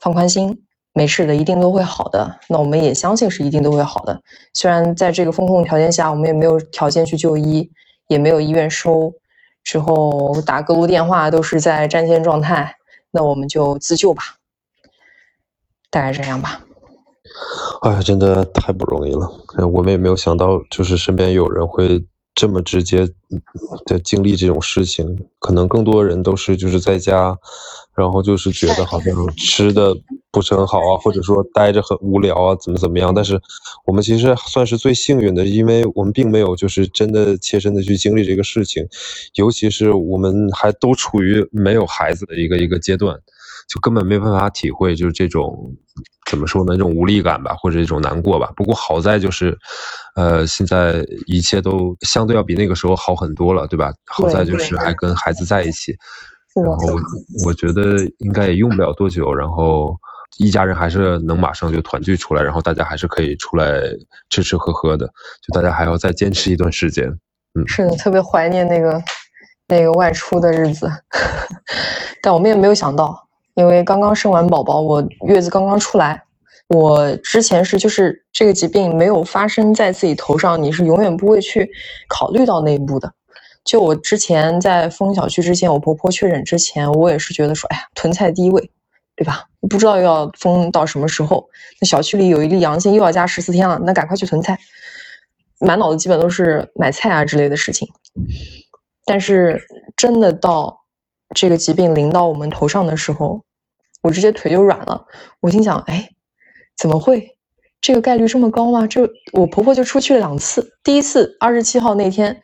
[0.00, 0.64] 放宽心。
[0.94, 2.38] 没事的，一定都会好的。
[2.48, 4.20] 那我们也相信是一定都会好的。
[4.52, 7.70] 虽然在这个风控条件下，我们也没有条件去就医，
[8.08, 9.12] 也没有医院收，
[9.64, 12.74] 之后打各路电话都是在战线状态。
[13.10, 14.22] 那我们就自救吧，
[15.90, 16.64] 大概这样吧。
[17.82, 19.30] 哎呀，真的太不容易了。
[19.66, 22.04] 我们也没有想到，就是身边有人会。
[22.34, 23.06] 这么直接
[23.84, 27.36] 的经历这种事情，可能更多人都是就是在家，
[28.02, 29.94] 然后就是觉得好像吃的
[30.32, 33.14] 不是很好啊，或者说待着很无聊啊，怎么怎么样。
[33.14, 33.40] 但是
[33.86, 38.84] 我们其实算是最幸运的，因为我们并没有就是真的切身的去经历这个事情，
[39.36, 43.16] 尤其是我们还都处于没有孩子的一个一个阶段。
[43.68, 45.72] 就根本没办法体会，就是这种
[46.28, 46.72] 怎么说呢？
[46.72, 48.52] 这种无力感吧，或者这种难过吧。
[48.56, 49.56] 不过好在就是，
[50.16, 53.92] 呃，现在一切都相对要比那个时候好很多了，对吧？
[54.06, 55.94] 好在就是还跟孩子在一起，
[56.54, 57.00] 然后
[57.46, 59.96] 我觉得应该也用不了多久，然后
[60.38, 63.80] 一家人还是能马上就团聚出来，然后大家还是可以出来
[64.28, 67.08] 吃吃喝喝的，就大家还要再坚持一段时间。
[67.54, 69.02] 嗯，是的，特别怀念那个
[69.68, 70.90] 那个外出的日子，
[72.22, 76.22] 但我们也没有想到，因为刚刚生完宝宝，我月子刚刚出来，
[76.68, 81.70] 我之前是就是这个疾病没有发生在自己头上，你是永远不会去
[82.08, 83.12] 考虑到那一步的。
[83.64, 88.70] 就我之前在封小区之前，我婆婆确诊之前，我也是觉得说，哎呀，囤菜第一位，
[89.14, 89.44] 对吧？
[89.70, 91.48] 不知道又要封到什么时候，
[91.80, 94.58] 那小区里有一例阳性，又要加十四天了，那赶快去囤菜，
[95.60, 97.88] 满脑子基本都是买菜啊之类的事情。
[99.04, 99.62] 但是
[99.96, 100.84] 真的到
[101.34, 103.44] 这个疾病临到我们头上的时候，
[104.02, 105.06] 我直接腿就软了。
[105.40, 106.10] 我心想，哎，
[106.76, 107.36] 怎么会？
[107.80, 108.88] 这个概率这么高吗？
[108.88, 112.42] 这我婆婆就出去了两次，第一次二十七号那天。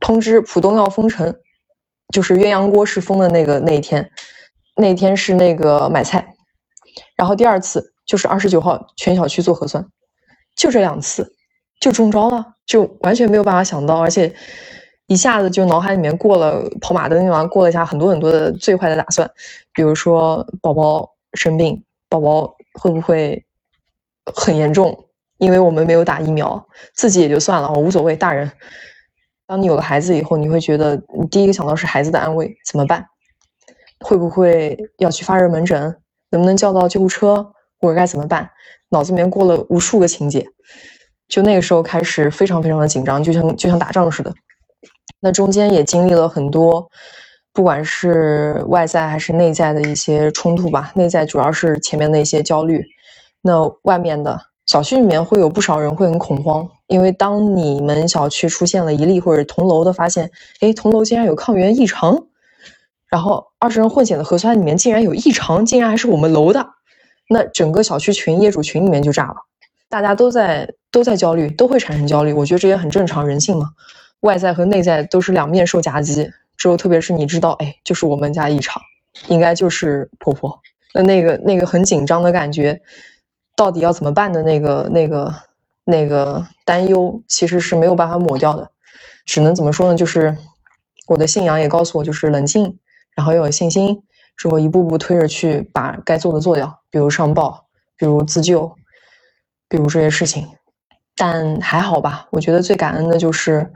[0.00, 1.34] 通知浦东要封城，
[2.12, 4.10] 就是鸳鸯锅是封的那个那一天，
[4.76, 6.34] 那一天是那个买菜，
[7.16, 9.86] 然后第二次就是二十九号全小区做核酸，
[10.56, 11.34] 就这两次
[11.80, 14.34] 就中招了，就完全没有办法想到，而且
[15.06, 19.30] 一下子就脑海里面过了跑马灯一样过了一下很多很多的最坏的打算，
[19.74, 23.44] 比如说宝宝生病，宝宝会不会
[24.34, 25.06] 很严重？
[25.38, 28.50] 因为我们没有打疫苗，自己也就算了，我无所谓，大人。
[29.50, 33.04] 当你有了孩子以后，你会觉得你第一个想到是孩子的安危，怎么办？
[33.98, 35.96] 会不会要去发热门诊？
[36.30, 37.44] 能不能叫到救护车？
[37.80, 38.48] 或者该怎么办？
[38.90, 40.46] 脑子里面过了无数个情节，
[41.26, 44.32] 就那个时候开始非常非常的紧张，就像就像打仗似的。
[45.18, 46.88] 那中间也经历了很多，
[47.52, 50.92] 不管是外在还是内在的一些冲突吧。
[50.94, 52.84] 内在主要是前面的一些焦虑，
[53.42, 54.49] 那外面的。
[54.70, 60.30] 小区里面会有不少人会很恐慌，因为当你们小区出现了一例或者同楼的发现，
[60.60, 62.16] 哎，同楼竟然有抗原异常，
[63.08, 66.64] 然后二十人混检的核酸里面竟然有异常，竟然还是我们楼的，
[67.28, 69.34] 那整个小区群业主群里面就炸了，
[69.88, 73.70] 大家都在都在焦虑，都会产生焦虑，我觉得这也很正常，人性嘛，
[74.20, 78.80] 外在和内在都是两面受夹击，之后特别是你知道，哎，就是我们家异常，
[79.26, 80.60] 应该就是婆婆，
[80.94, 82.80] 那那个那个很紧张的感觉。
[83.56, 85.34] 到底要怎么办的那个、那个、
[85.84, 88.70] 那个担忧，其实是没有办法抹掉的，
[89.26, 89.96] 只能怎么说呢？
[89.96, 90.36] 就是
[91.06, 92.78] 我的信仰也告诉我，就是冷静，
[93.14, 94.02] 然后要有信心，
[94.36, 98.72] 之后一步步推着去把该做的做掉，比如上报，比如自救，
[99.68, 100.48] 比如这些事情。
[101.16, 103.70] 但还好吧，我觉得最感恩的就是，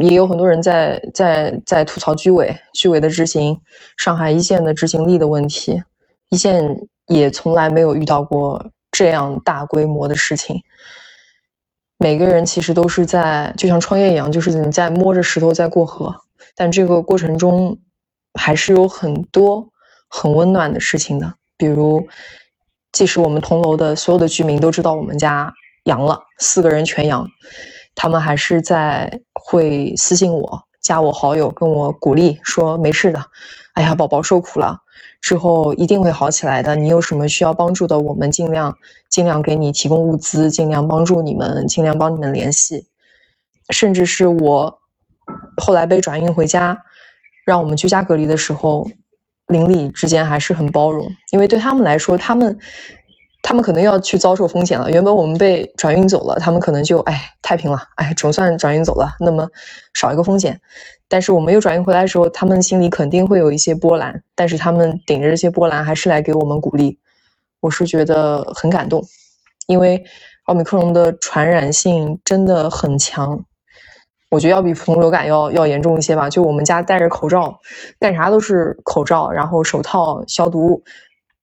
[0.00, 3.58] 也有很多人在在在吐槽居委居委的执行，
[3.96, 5.82] 上海一线的执行力的问题，
[6.28, 8.70] 一线也从来没有遇到过。
[8.90, 10.62] 这样大规模的事情，
[11.98, 16.14] 每个人其实都是在就像创业一样，就是你在摸着石头在过河。
[16.54, 17.78] 但这个过程中，
[18.34, 19.68] 还是有很多
[20.08, 21.34] 很温暖的事情的。
[21.56, 22.08] 比如，
[22.92, 25.52] 即使我们同楼的所有的居民都知道我们家
[25.84, 27.28] 阳了，四个人全阳，
[27.94, 33.24] 他们还是在会私信我，加我好友，跟我鼓励说没事的。
[33.74, 34.80] 哎呀，宝宝受苦了。
[35.20, 36.76] 之后一定会好起来的。
[36.76, 38.76] 你有什么需要帮助的，我们尽量
[39.08, 42.86] 尽量给你提供物资，尽量帮助你们，尽量帮你们联系。
[43.70, 44.80] 甚至是我
[45.56, 46.82] 后来被转运回家，
[47.44, 48.88] 让我们居家隔离的时候，
[49.46, 52.58] 邻里之间还是很包容，因为对他们来说，他们。
[53.48, 54.90] 他们可能要去遭受风险了。
[54.90, 59.48] 原本我们被转运走了，他们可能就哎太平了，哎总算转运走了，那么
[59.94, 60.60] 少一个风险。
[61.08, 66.98] 但是我们又转运回来的时候，他们心里肯定会有一些波澜，但是他们顶着这些波澜还是来给我们鼓励。
[67.60, 69.02] 我是觉得很感动，
[69.66, 70.04] 因为
[70.44, 73.42] 奥密克戎的传染性真的很强，
[74.30, 76.28] 我觉得要比普通流感要要严重一些吧。
[76.28, 77.58] 就我们家戴着口罩，
[77.98, 80.82] 干啥都是口罩，然后手套消毒。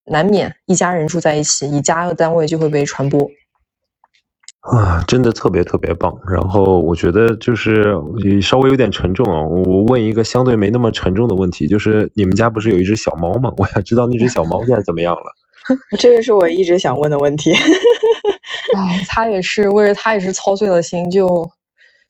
[0.05, 3.29] 难免一家人住在一起，一家的单位就会被传播。
[4.61, 6.11] 啊，真的特别特别棒。
[6.27, 7.95] 然后我觉得就是
[8.41, 9.41] 稍微有点沉重啊。
[9.43, 13.51] 我问一个相对没那么沉重的问题，就是你们家不是有一只小猫吗？
[13.57, 15.23] 我想知道那只小猫现在怎么样了。
[15.99, 17.53] 这个是我一直想问的问题。
[18.75, 21.47] 哎，他也是为了他也是操碎了心，就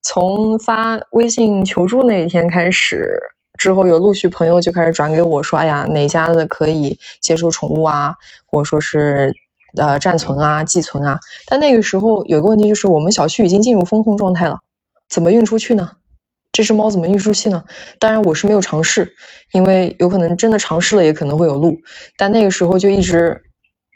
[0.01, 3.19] 从发微信求助那一天开始。
[3.57, 8.15] 之后有陆续朋友就开始转给我说：“哎呀，哪家的可以接收宠物啊？
[8.45, 9.33] 或者说是
[9.77, 14.59] 呃暂存啊、寄存啊？”但那个时候有个问题就是，我们小区已经进入封控状态了，
[15.09, 15.91] 怎么运出去呢？
[16.51, 17.63] 这只猫怎么运出去呢？
[17.99, 19.13] 当然我是没有尝试，
[19.53, 21.77] 因为有可能真的尝试了也可能会有路。
[22.17, 23.41] 但那个时候就一直。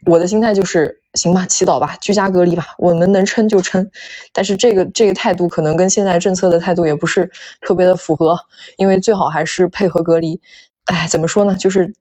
[0.06, 3.90] 我的心态就是行吧，祈祷吧，居家隔离吧，我们能撑就撑。
[4.34, 7.30] 但是这个这个态度可能跟现在政策的态度也不是
[7.62, 8.40] 特别的符合，
[8.78, 10.40] 因为最好还是配合隔离。
[10.86, 11.56] 哎，怎么说呢？
[11.56, 11.94] 就是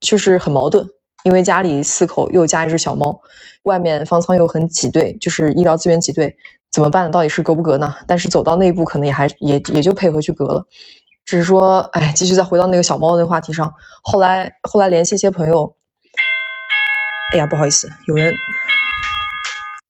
[0.00, 0.86] 就是很矛盾。
[1.24, 3.18] 因为家里四口又加一只小猫，
[3.62, 6.36] 外面方舱又很挤兑，就是医疗资源挤兑，
[6.70, 7.10] 怎么办？
[7.10, 7.94] 到底是隔不隔呢？
[8.06, 10.62] 但是走到那一步，可能也还也也就配合去隔了。
[11.24, 13.72] 只是说，哎，继续再回到那个小猫的话题上，
[14.02, 15.74] 后来后来联系一些朋友，
[17.32, 18.32] 哎呀，不好意思，有人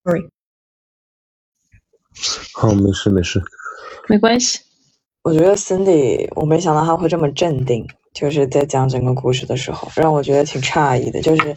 [0.03, 0.31] ，sorry，
[2.55, 3.43] 好，没事没事，
[4.09, 4.61] 没关系。
[5.23, 11.21] 我觉得 Cindy，我没想到他会这么镇定，就是在讲整个故事的时候，让我觉得挺诧异的。
[11.21, 11.57] 就是，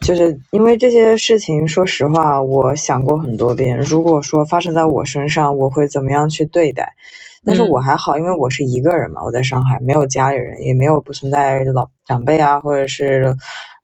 [0.00, 3.78] 就是因为这些事情，说实话，我想过很多遍。
[3.78, 6.94] 如果说发生在我身上，我会怎么样去对待？
[7.44, 13.36] 但是我还好，因为我是一个人嘛，我在上海，没有家里人，也没有不存在老长辈啊，或者是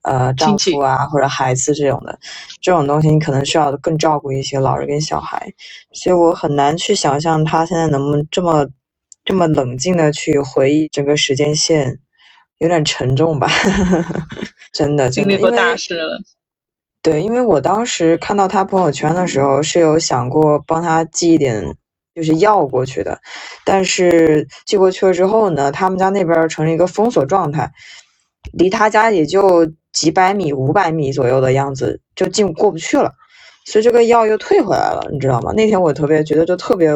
[0.02, 2.18] 呃丈夫啊，或者孩子这种的，
[2.60, 5.52] 这种东西你可能需要更照顾一些老人跟小孩，
[5.92, 8.66] 所以我很难去想象他现在能不能这么。
[9.24, 12.00] 这么冷静的去回忆整个时间线，
[12.58, 13.46] 有点沉重吧？
[14.74, 16.18] 真的，经历过大事了。
[17.02, 21.76] 对，因为我当时看到他朋友圈的时候，是有想过帮他寄一点
[22.16, 23.20] 就是药过去的，
[23.64, 27.70] 但是寄过去了之后呢，他们家那边成了一个封锁状态，
[28.52, 33.12] 离他家也就几百米、五百米左右的样子，就进过不去了，
[33.66, 35.52] 所以这个药又退回来了，你知道吗？
[35.52, 36.90] 那天我特别觉得就特别。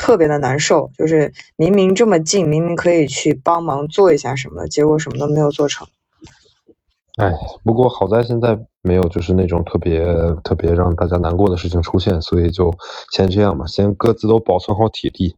[0.00, 5.88] 特别的难受，就是明明这么近，明明可以去帮忙做一下什么，结果什么都没有做成。
[7.16, 7.32] 哎，
[7.64, 10.06] 不过好在现在没有就是那种特别
[10.44, 12.72] 特别让大家难过的事情出现，所以就
[13.10, 15.34] 先这样吧，先各自都保存好体力。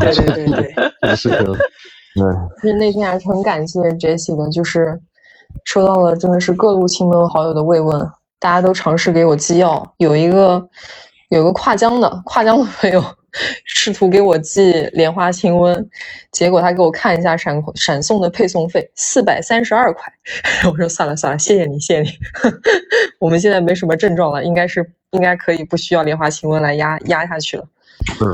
[0.00, 1.38] 对对对对，这个事情，
[2.60, 5.00] 其实那天还是很感谢 Jesse 的，就是
[5.64, 8.00] 收到了真的是各路亲朋好友的慰问，
[8.38, 10.68] 大家都尝试给我寄药，有一个。
[11.30, 13.00] 有个跨江的跨江的朋友
[13.64, 15.80] 试图给我寄莲花清瘟，
[16.32, 20.12] 结果他给我看一下闪闪送的配送费四百三十二块，
[20.68, 22.18] 我说算了算了，谢谢你谢谢你，
[23.20, 27.64] 我们现在没什么症状了，应该是应该可以不需要莲花清瘟来压压下去了。
[28.20, 28.32] 嗯，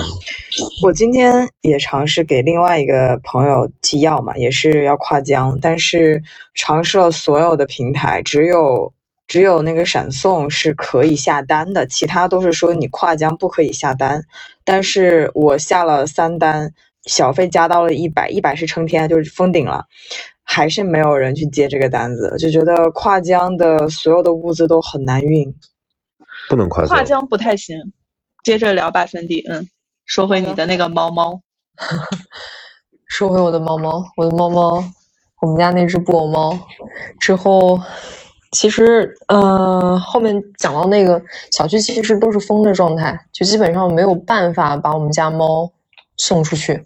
[0.82, 6.22] 我今天也尝试给另外一个朋友寄药嘛，也是要跨江，但是
[6.54, 8.92] 尝试了所有的平台，只有。
[9.28, 14.22] 只有那个闪送是可以下单的，其他都是说你跨江不可以下单。
[14.62, 16.72] 但是我下了三单，
[17.06, 19.84] 小费加到了一百，一百是撑天，就是封顶了，
[20.44, 25.52] 还是没有人去接这个单子，就觉得跨江的所有的物资都很难运，
[26.48, 27.76] 不能跨江，跨江不太行。
[28.47, 29.68] 接着聊吧，芬迪，嗯，
[30.05, 31.40] 说回你的那个猫猫，
[33.11, 34.84] 说回我的猫猫，我的猫猫，
[35.42, 36.57] 我们家那只布偶猫，
[37.18, 37.80] 之后。
[38.53, 41.20] 其实，呃，后面讲到那个
[41.51, 45.70] 小区其实都是封的状态，就基本上没有办法把我们家猫
[46.16, 46.84] 送出去。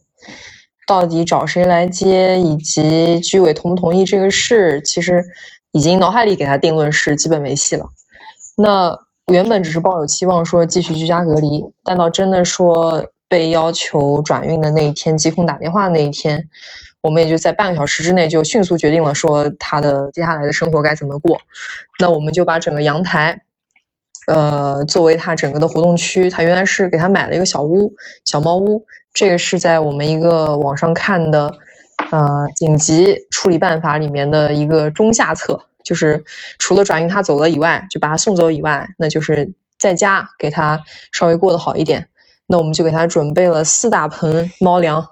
[0.86, 5.22] 到底找谁来接，以及居委同不同意这个事，其实
[5.72, 7.86] 已经脑海里给他定论是基本没戏了。
[8.56, 8.98] 那
[9.30, 16.48] 原本只是抱有期望说继续居家隔离，但到真的说被要求转运的那一天，疾控打电话那一天。
[17.02, 21.40] 我们也就在半个小时之内就迅速决定了，说他的接下来的生活该怎么过。
[21.98, 23.40] 那我们就把整个阳台，
[24.26, 26.28] 呃，作为他整个的活动区。
[26.28, 27.90] 他原来是给他买了一个小屋，
[28.26, 28.84] 小猫屋。
[29.14, 31.50] 这个是在我们一个网上看的，
[32.10, 35.58] 呃，紧急处理办法里面的一个中下策，
[35.91, 36.22] 就是
[36.61, 40.80] 除了转运他走了以外，就把他送走以外，那就是在家给他
[41.11, 42.07] 稍微过得好一点。
[42.47, 45.05] 那我们就给他准备了四大盆猫粮。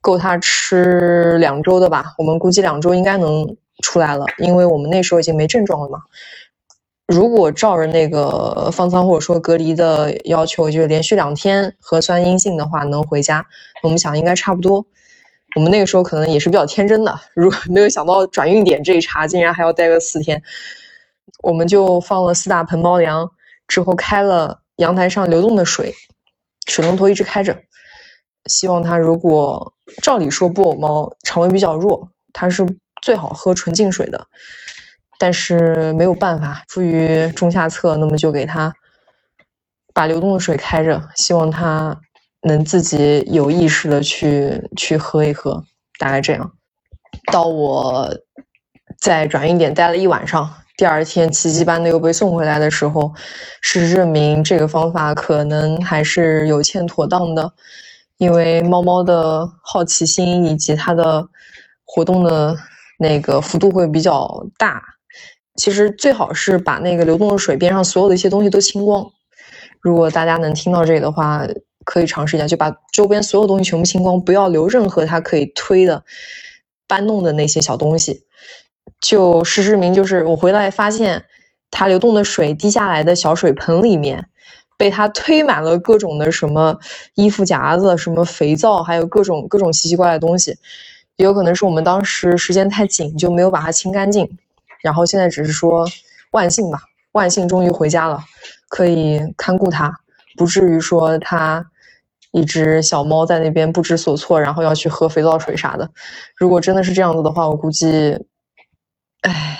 [0.00, 2.14] 够他吃两周的吧？
[2.16, 5.98] 我们估计两周应该能出来了，因为我们那时候已经没症状了嘛。
[7.08, 13.44] 如果照着那个方舱或者说隔离的要求，就是连续两天核酸阴性的话能回家，
[13.82, 14.86] 我们想应该差不多。
[15.54, 20.42] 我们那个时候可能也是比较天真的，如果没有想到转运点这一茬竟然还要待个四天，
[21.42, 23.30] 我们就放了四大盆猫粮，
[23.68, 25.94] 之后开了阳台上流动的水，
[26.66, 27.56] 水龙头一直开着。
[28.46, 32.66] 希望它如果照理说布偶猫肠胃比较弱，它是
[33.00, 34.26] 最好喝纯净水的，
[35.18, 38.74] 但是没有办法，出于中下策，那么就给它
[39.94, 41.98] 把流动的水开着，希望它
[42.44, 45.64] 能自己有意识的去去喝一喝，
[45.98, 46.52] 大概这样。
[47.32, 48.10] 到我
[48.98, 53.12] 在转运点待了一晚上，第二天奇迹般的又被送回来的时候，
[53.60, 57.52] 事实证明这个方法可能还是有欠妥当的。
[58.18, 61.26] 因为猫猫的好奇心以及它的
[61.84, 62.56] 活动的
[62.96, 64.80] 那个幅度会比较大，
[65.56, 69.04] 其实最好是把那个流动的水边上所有的一些东西都清光。
[69.80, 71.44] 如果大家能听到这里的话，
[71.84, 76.04] 可以尝试一下，就把周边所有东西全部清光，不要留任何它可以推的、
[76.86, 78.24] 搬弄的那些小东西。
[79.00, 81.24] 就事实至名，就是我回来发现，
[81.70, 84.28] 它流动的水滴下来的小水盆里面，
[84.76, 86.78] 被它推满了各种的什么
[87.14, 90.56] 衣服夹子、什么肥皂，还有各种各种奇奇怪怪的东西。
[91.16, 94.28] 也有可能是我们当时时间太紧，就没有把它清干净。
[94.82, 95.86] 然后现在只是说
[96.32, 96.78] 万幸吧，
[97.12, 98.18] 万幸终于回家了，
[98.68, 99.94] 可以看顾它，
[100.36, 101.64] 不至于说它
[102.34, 105.90] 一只小猫在那边不知所措，然后要去喝肥皂水啥的。
[106.36, 108.18] 如果真的是这样子的话，我估计，
[109.22, 109.58] 唉，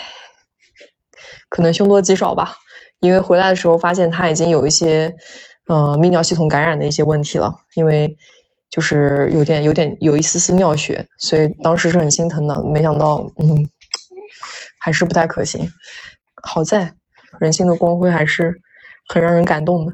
[1.48, 2.56] 可能凶多吉少吧。
[3.00, 5.14] 因为回来的时候发现它已经有一些，
[5.68, 8.14] 呃，泌尿系统感染的一些问题了，因为。
[8.70, 12.60] 就是有点有点有一丝丝尿血，所以当时是很心疼的。
[12.64, 13.70] 没想到，嗯，
[14.80, 15.70] 还是不太可行。
[16.42, 16.92] 好在
[17.38, 18.52] 人性的光辉还是
[19.06, 19.92] 很让人感动的。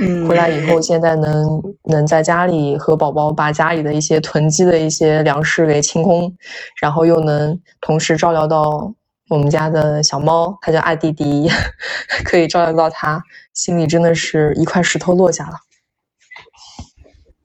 [0.00, 6.32] 嗯，回来以后，现在能能在家里和宝宝把家里的一些囤积的一些粮食给清空，
[6.80, 8.92] 然后又能同时照料到
[9.28, 11.50] 我们家的小猫，它叫爱弟弟，
[12.24, 13.22] 可以照料到它，
[13.54, 15.54] 心里真的是一块石头落下了。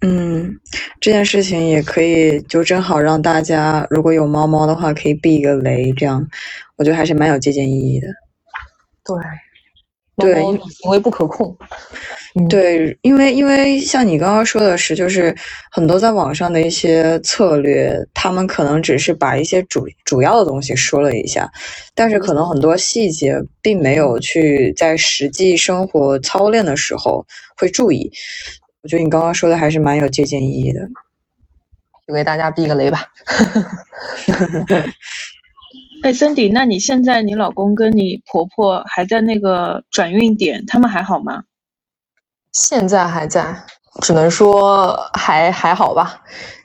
[0.05, 0.53] 嗯，
[0.99, 6.27] 这件事情也可以，就正好让大家如果有猫猫的话，可以避一个雷，这样
[6.75, 8.07] 我觉得还是蛮有借鉴意义的。
[9.05, 11.57] 对，对，行为不可控。
[12.49, 15.35] 对，因为因为像你刚刚说的是，就是
[15.69, 21.47] 很多在网上的一些策略，他们可能只是把一些主主要的东西说了一下，
[21.93, 27.23] 但是可能很多细节并没有去在实际生活操练的时候
[27.55, 28.11] 会注意。
[28.81, 30.79] 我觉得你刚刚说的还是蛮有借鉴意义的，
[32.07, 33.05] 就给大家避个雷吧。
[36.01, 41.43] 哎，Cindy，那你现在你老公跟你婆婆还在那个转运点，他们还好吗？
[42.53, 43.55] 现在还在，
[44.01, 46.21] 只能说还还好吧。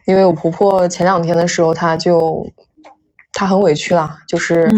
[0.06, 2.46] 因为我婆婆前两天的时候，她就
[3.32, 4.70] 她很委屈啦，就是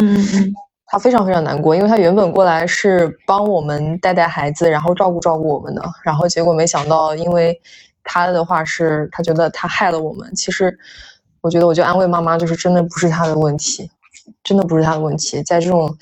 [0.87, 7.61] 她非常非常难过，因为她原本过来是帮我们带带孩子，然后照顾照顾我们的，然后结果没想到，因为
[8.03, 10.35] 她的话是她觉得她害了我们。
[10.35, 10.77] 其实
[11.41, 13.91] 我觉得我就安慰妈妈，就是真的不是她的问题。
[14.45, 15.97] 真的不是她的问题，在这种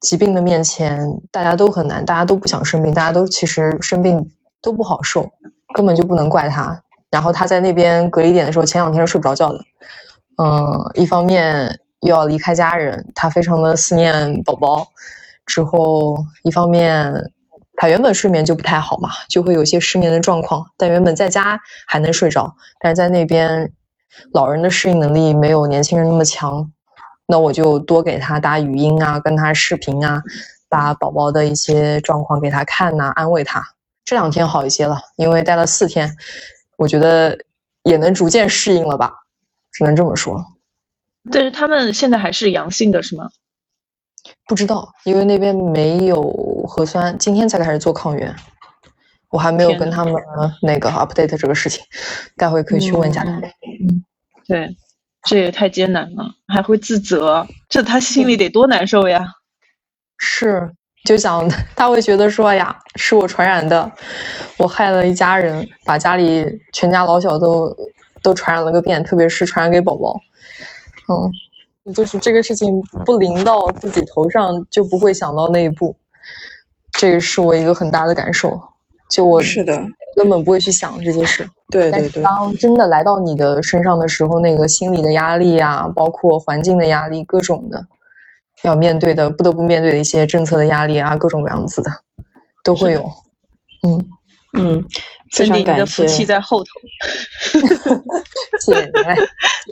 [0.00, 4.30] 疾病的面前，大家都很难，大家都不想生病，大家都其实生病
[4.62, 5.30] 都不好受，
[5.74, 6.82] 根本就不能怪他。
[7.10, 9.58] 然后他在那边隔离点的时候，前两天是睡不着觉的，
[10.42, 14.86] 嗯，一方面又要离开家人，他非常的思念宝宝，
[15.44, 17.12] 之后一方面
[17.74, 23.70] 他原本睡眠就不太好嘛，就会有些失眠的状况，但原本在家还能睡着，但是在那边
[24.32, 26.70] 老人的适应能力没有年轻人那么强。
[27.30, 30.20] 那我就多给他打语音啊，跟他视频啊，
[30.68, 33.62] 把宝宝的一些状况给他看呐，安慰他。
[34.04, 36.16] 这两天好一些了，因为待了四天，
[36.76, 37.38] 我觉得
[37.84, 39.12] 也能逐渐适应了吧，
[39.70, 40.44] 只能这么说。
[41.30, 43.30] 但是他们现在还是阳性的是吗？
[44.48, 46.22] 不知道，因为那边没有
[46.66, 48.34] 核酸，今天才开始做抗原，
[49.30, 50.14] 我还没有跟他们
[50.62, 51.84] 那个 update 这个事情，
[52.36, 53.42] 待会可以去问一下他们。
[53.88, 54.04] 嗯，
[54.48, 54.76] 对。
[55.22, 59.24] 这也太艰难了，还会自责，这他心里得多难受呀！
[60.16, 60.70] 是，
[61.04, 63.90] 就想他会觉得说呀，是我传染的，
[64.56, 67.76] 我害了一家人，把家里全家老小都
[68.22, 70.18] 都传染了个遍，特别是传染给宝宝。
[71.08, 75.96] 嗯，就是这个事情不临到自己头上，就不会想到那一步。
[76.92, 78.60] 这个是我一个很大的感受。
[79.10, 79.76] 就我是的，
[80.16, 81.48] 根本不会去想这些事。
[81.68, 82.22] 对对对。
[82.22, 87.84] 当真的来到你的身上的时候，那个心理的压力啊，包括环境的压力，各种的
[88.62, 91.90] 要面对的，不得不面对的一些政策的压力啊，各种各样子的
[92.62, 93.04] 都会有。
[93.82, 94.08] 嗯
[94.58, 94.84] 嗯，
[95.32, 95.72] 非常感谢。
[95.72, 96.66] 你的福气在后头。
[98.60, 98.90] 谢谢你。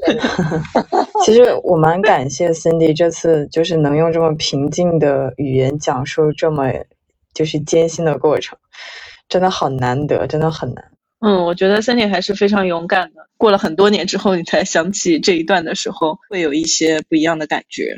[1.24, 6.72] 其实我蛮感谢 Cindy 这次就是能用这么平静的语言讲述这么
[7.34, 8.57] 就是艰辛的过程。
[9.28, 10.84] 真的好难得，真的很难。
[11.20, 13.28] 嗯，我觉得三年还是非常勇敢的。
[13.36, 17.96] 过了很多年之后，你才想起这一段的时候，会有一些不一样的感觉。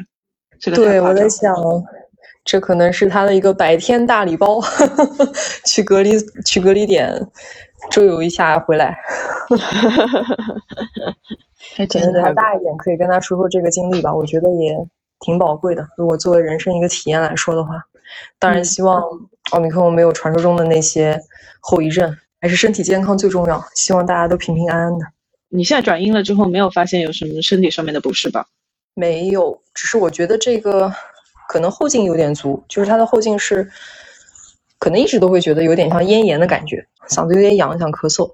[0.59, 1.55] 这个对，我在想，
[2.45, 4.61] 这可能是他的一个白天大礼包，
[5.67, 6.13] 去隔离
[6.45, 7.15] 去隔离点
[7.91, 8.99] 周游一下回来。
[11.77, 14.15] 还可能再大一点，可以跟他说说这个经历吧。
[14.15, 14.75] 我觉得也
[15.21, 15.87] 挺宝贵的。
[15.97, 17.75] 如果作为人生一个体验来说的话，
[18.39, 19.03] 当然希望。
[19.51, 21.21] 奥密克戎没有传说中的那些
[21.61, 23.65] 后遗症，还是身体健康最重要。
[23.75, 25.05] 希望大家都平平安安的。
[25.49, 28.47] 你现在转阴了之后，没有发现有什么身体上面的不适吧？
[28.95, 30.93] 没有，只是我觉得这个
[31.49, 33.69] 可能后劲有点足，就是它的后劲是
[34.79, 38.33] 可能一直都会觉得有点像咽炎的感觉，嗓子有点痒，想咳嗽。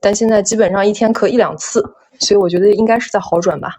[0.00, 1.82] 但现在基本上一天咳一两次，
[2.20, 3.76] 所以我觉得应该是在好转吧。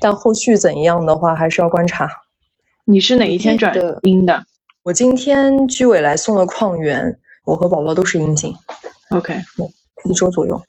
[0.00, 2.08] 但后续怎样的话，还是要观察。
[2.84, 4.44] 你是哪一天转阴的？
[4.84, 8.52] 我今天居委来送了矿源，我和宝宝都是阴性。
[9.10, 9.34] OK，
[10.04, 10.60] 一周左右。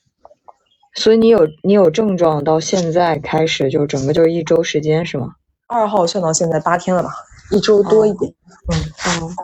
[0.94, 5.30] 所以你有你有症状到现在开始就整个就是一周时间是吗？
[5.68, 7.10] 二号算到现在八天了吧，
[7.50, 8.32] 一周多一点。
[8.72, 9.36] 嗯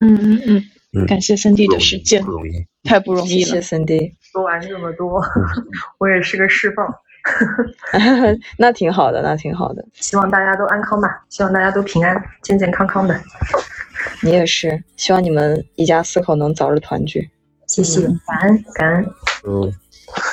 [0.00, 0.62] 嗯嗯嗯，
[0.94, 2.52] 嗯感谢森弟的时间不，容易。
[2.84, 3.76] 太不容易了谢谢。
[3.76, 5.20] Cindy，说完这么多，
[6.00, 6.86] 我也是个释放。
[8.58, 9.84] 那挺好的，那挺好的。
[9.94, 13.18] 希望大家都安康吧，希望大家都平安、健健康康的。
[14.22, 17.30] 你也是，希望你们一家四口能早日团聚。
[17.66, 19.06] 谢谢，感恩感恩。
[19.46, 19.72] 嗯，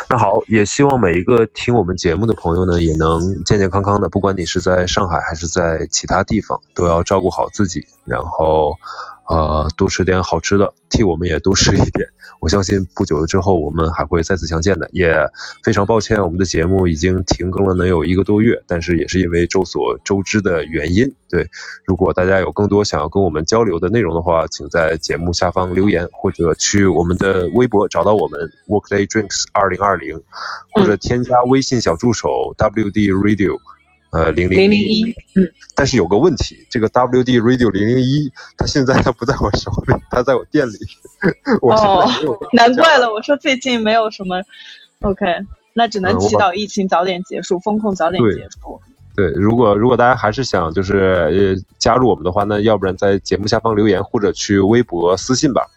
[0.07, 8.77] 那好，也希望每一个听我们节目的朋友呢，也能健健康康的，不管你是在上海还是在其他地方，都要照顾好自己，然后
[9.27, 12.09] 呃多吃点好吃的，替我们也多吃一点。
[12.39, 14.89] 我相信不久之后我们还会再次相见的。
[14.91, 15.15] 也
[15.63, 21.13] 非常抱歉，我们的节目已经停更了能有一个多月，但是也是因为众所周知的原因。
[21.29, 21.47] 对，
[21.85, 30.21] 如果大家有更多想要跟我们交流的内容的话，请在节目下方留言，或者去我们的微博找到我们 Workday Drinks 二零二零，
[30.73, 33.57] 或者添加微信小助手 WD Radio。
[34.13, 40.73] 呃，零零一，嗯，但是有个问题，这个 WD Radio 零零一，它现在它不在我手里，它在我店里。
[41.61, 44.39] 我现在没有办法加难怪了，我说最近没有什么。
[45.01, 45.25] OK，
[45.73, 48.79] 那只能祈祷疫情早点结束，风控早点结束。
[49.15, 50.97] 对，如果如果大家还是想就是
[51.31, 55.67] 呃加入我们的话，那要不然在节目下方留言，或者去微博私信吧。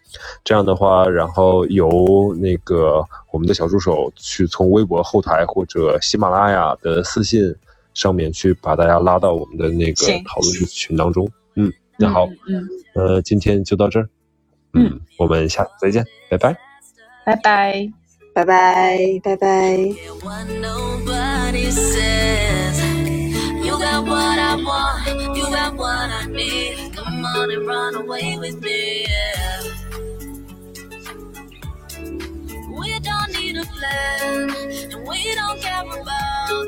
[0.44, 7.54] 这样的话，然后由那个我们的小助手去从微博后台或者喜马拉雅的私信
[7.96, 11.26] 上面去把大家拉到我们的那个讨论群当中。
[11.54, 14.06] 嗯，那好，嗯，呃，今天就到这儿。
[14.74, 16.54] 嗯，我们下次再见，拜拜。
[17.24, 17.90] 拜拜。
[18.34, 19.78] 拜拜，拜拜。
[20.22, 22.76] What nobody says.
[23.64, 26.94] You got what I want, you got what I need.
[26.94, 29.06] Come on and run away with me.
[32.78, 34.50] We don't need a plan,
[34.92, 36.66] and we don't care about Oh,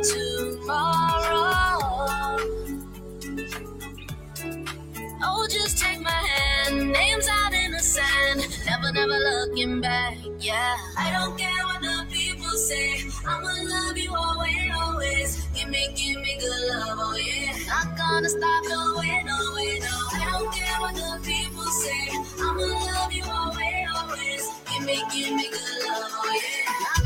[5.50, 10.16] just take my hand, names out in the sand, never, never looking back.
[10.40, 13.04] Yeah, I don't care what the people say.
[13.26, 15.44] I'ma love you always, always.
[15.54, 17.52] Give me, give me good love, oh yeah.
[17.68, 19.96] Not gonna stop, no way, no way, no.
[20.14, 22.08] I don't care what the people say.
[22.40, 24.50] I'ma love you always, always.
[24.72, 26.88] Give me, give me oh,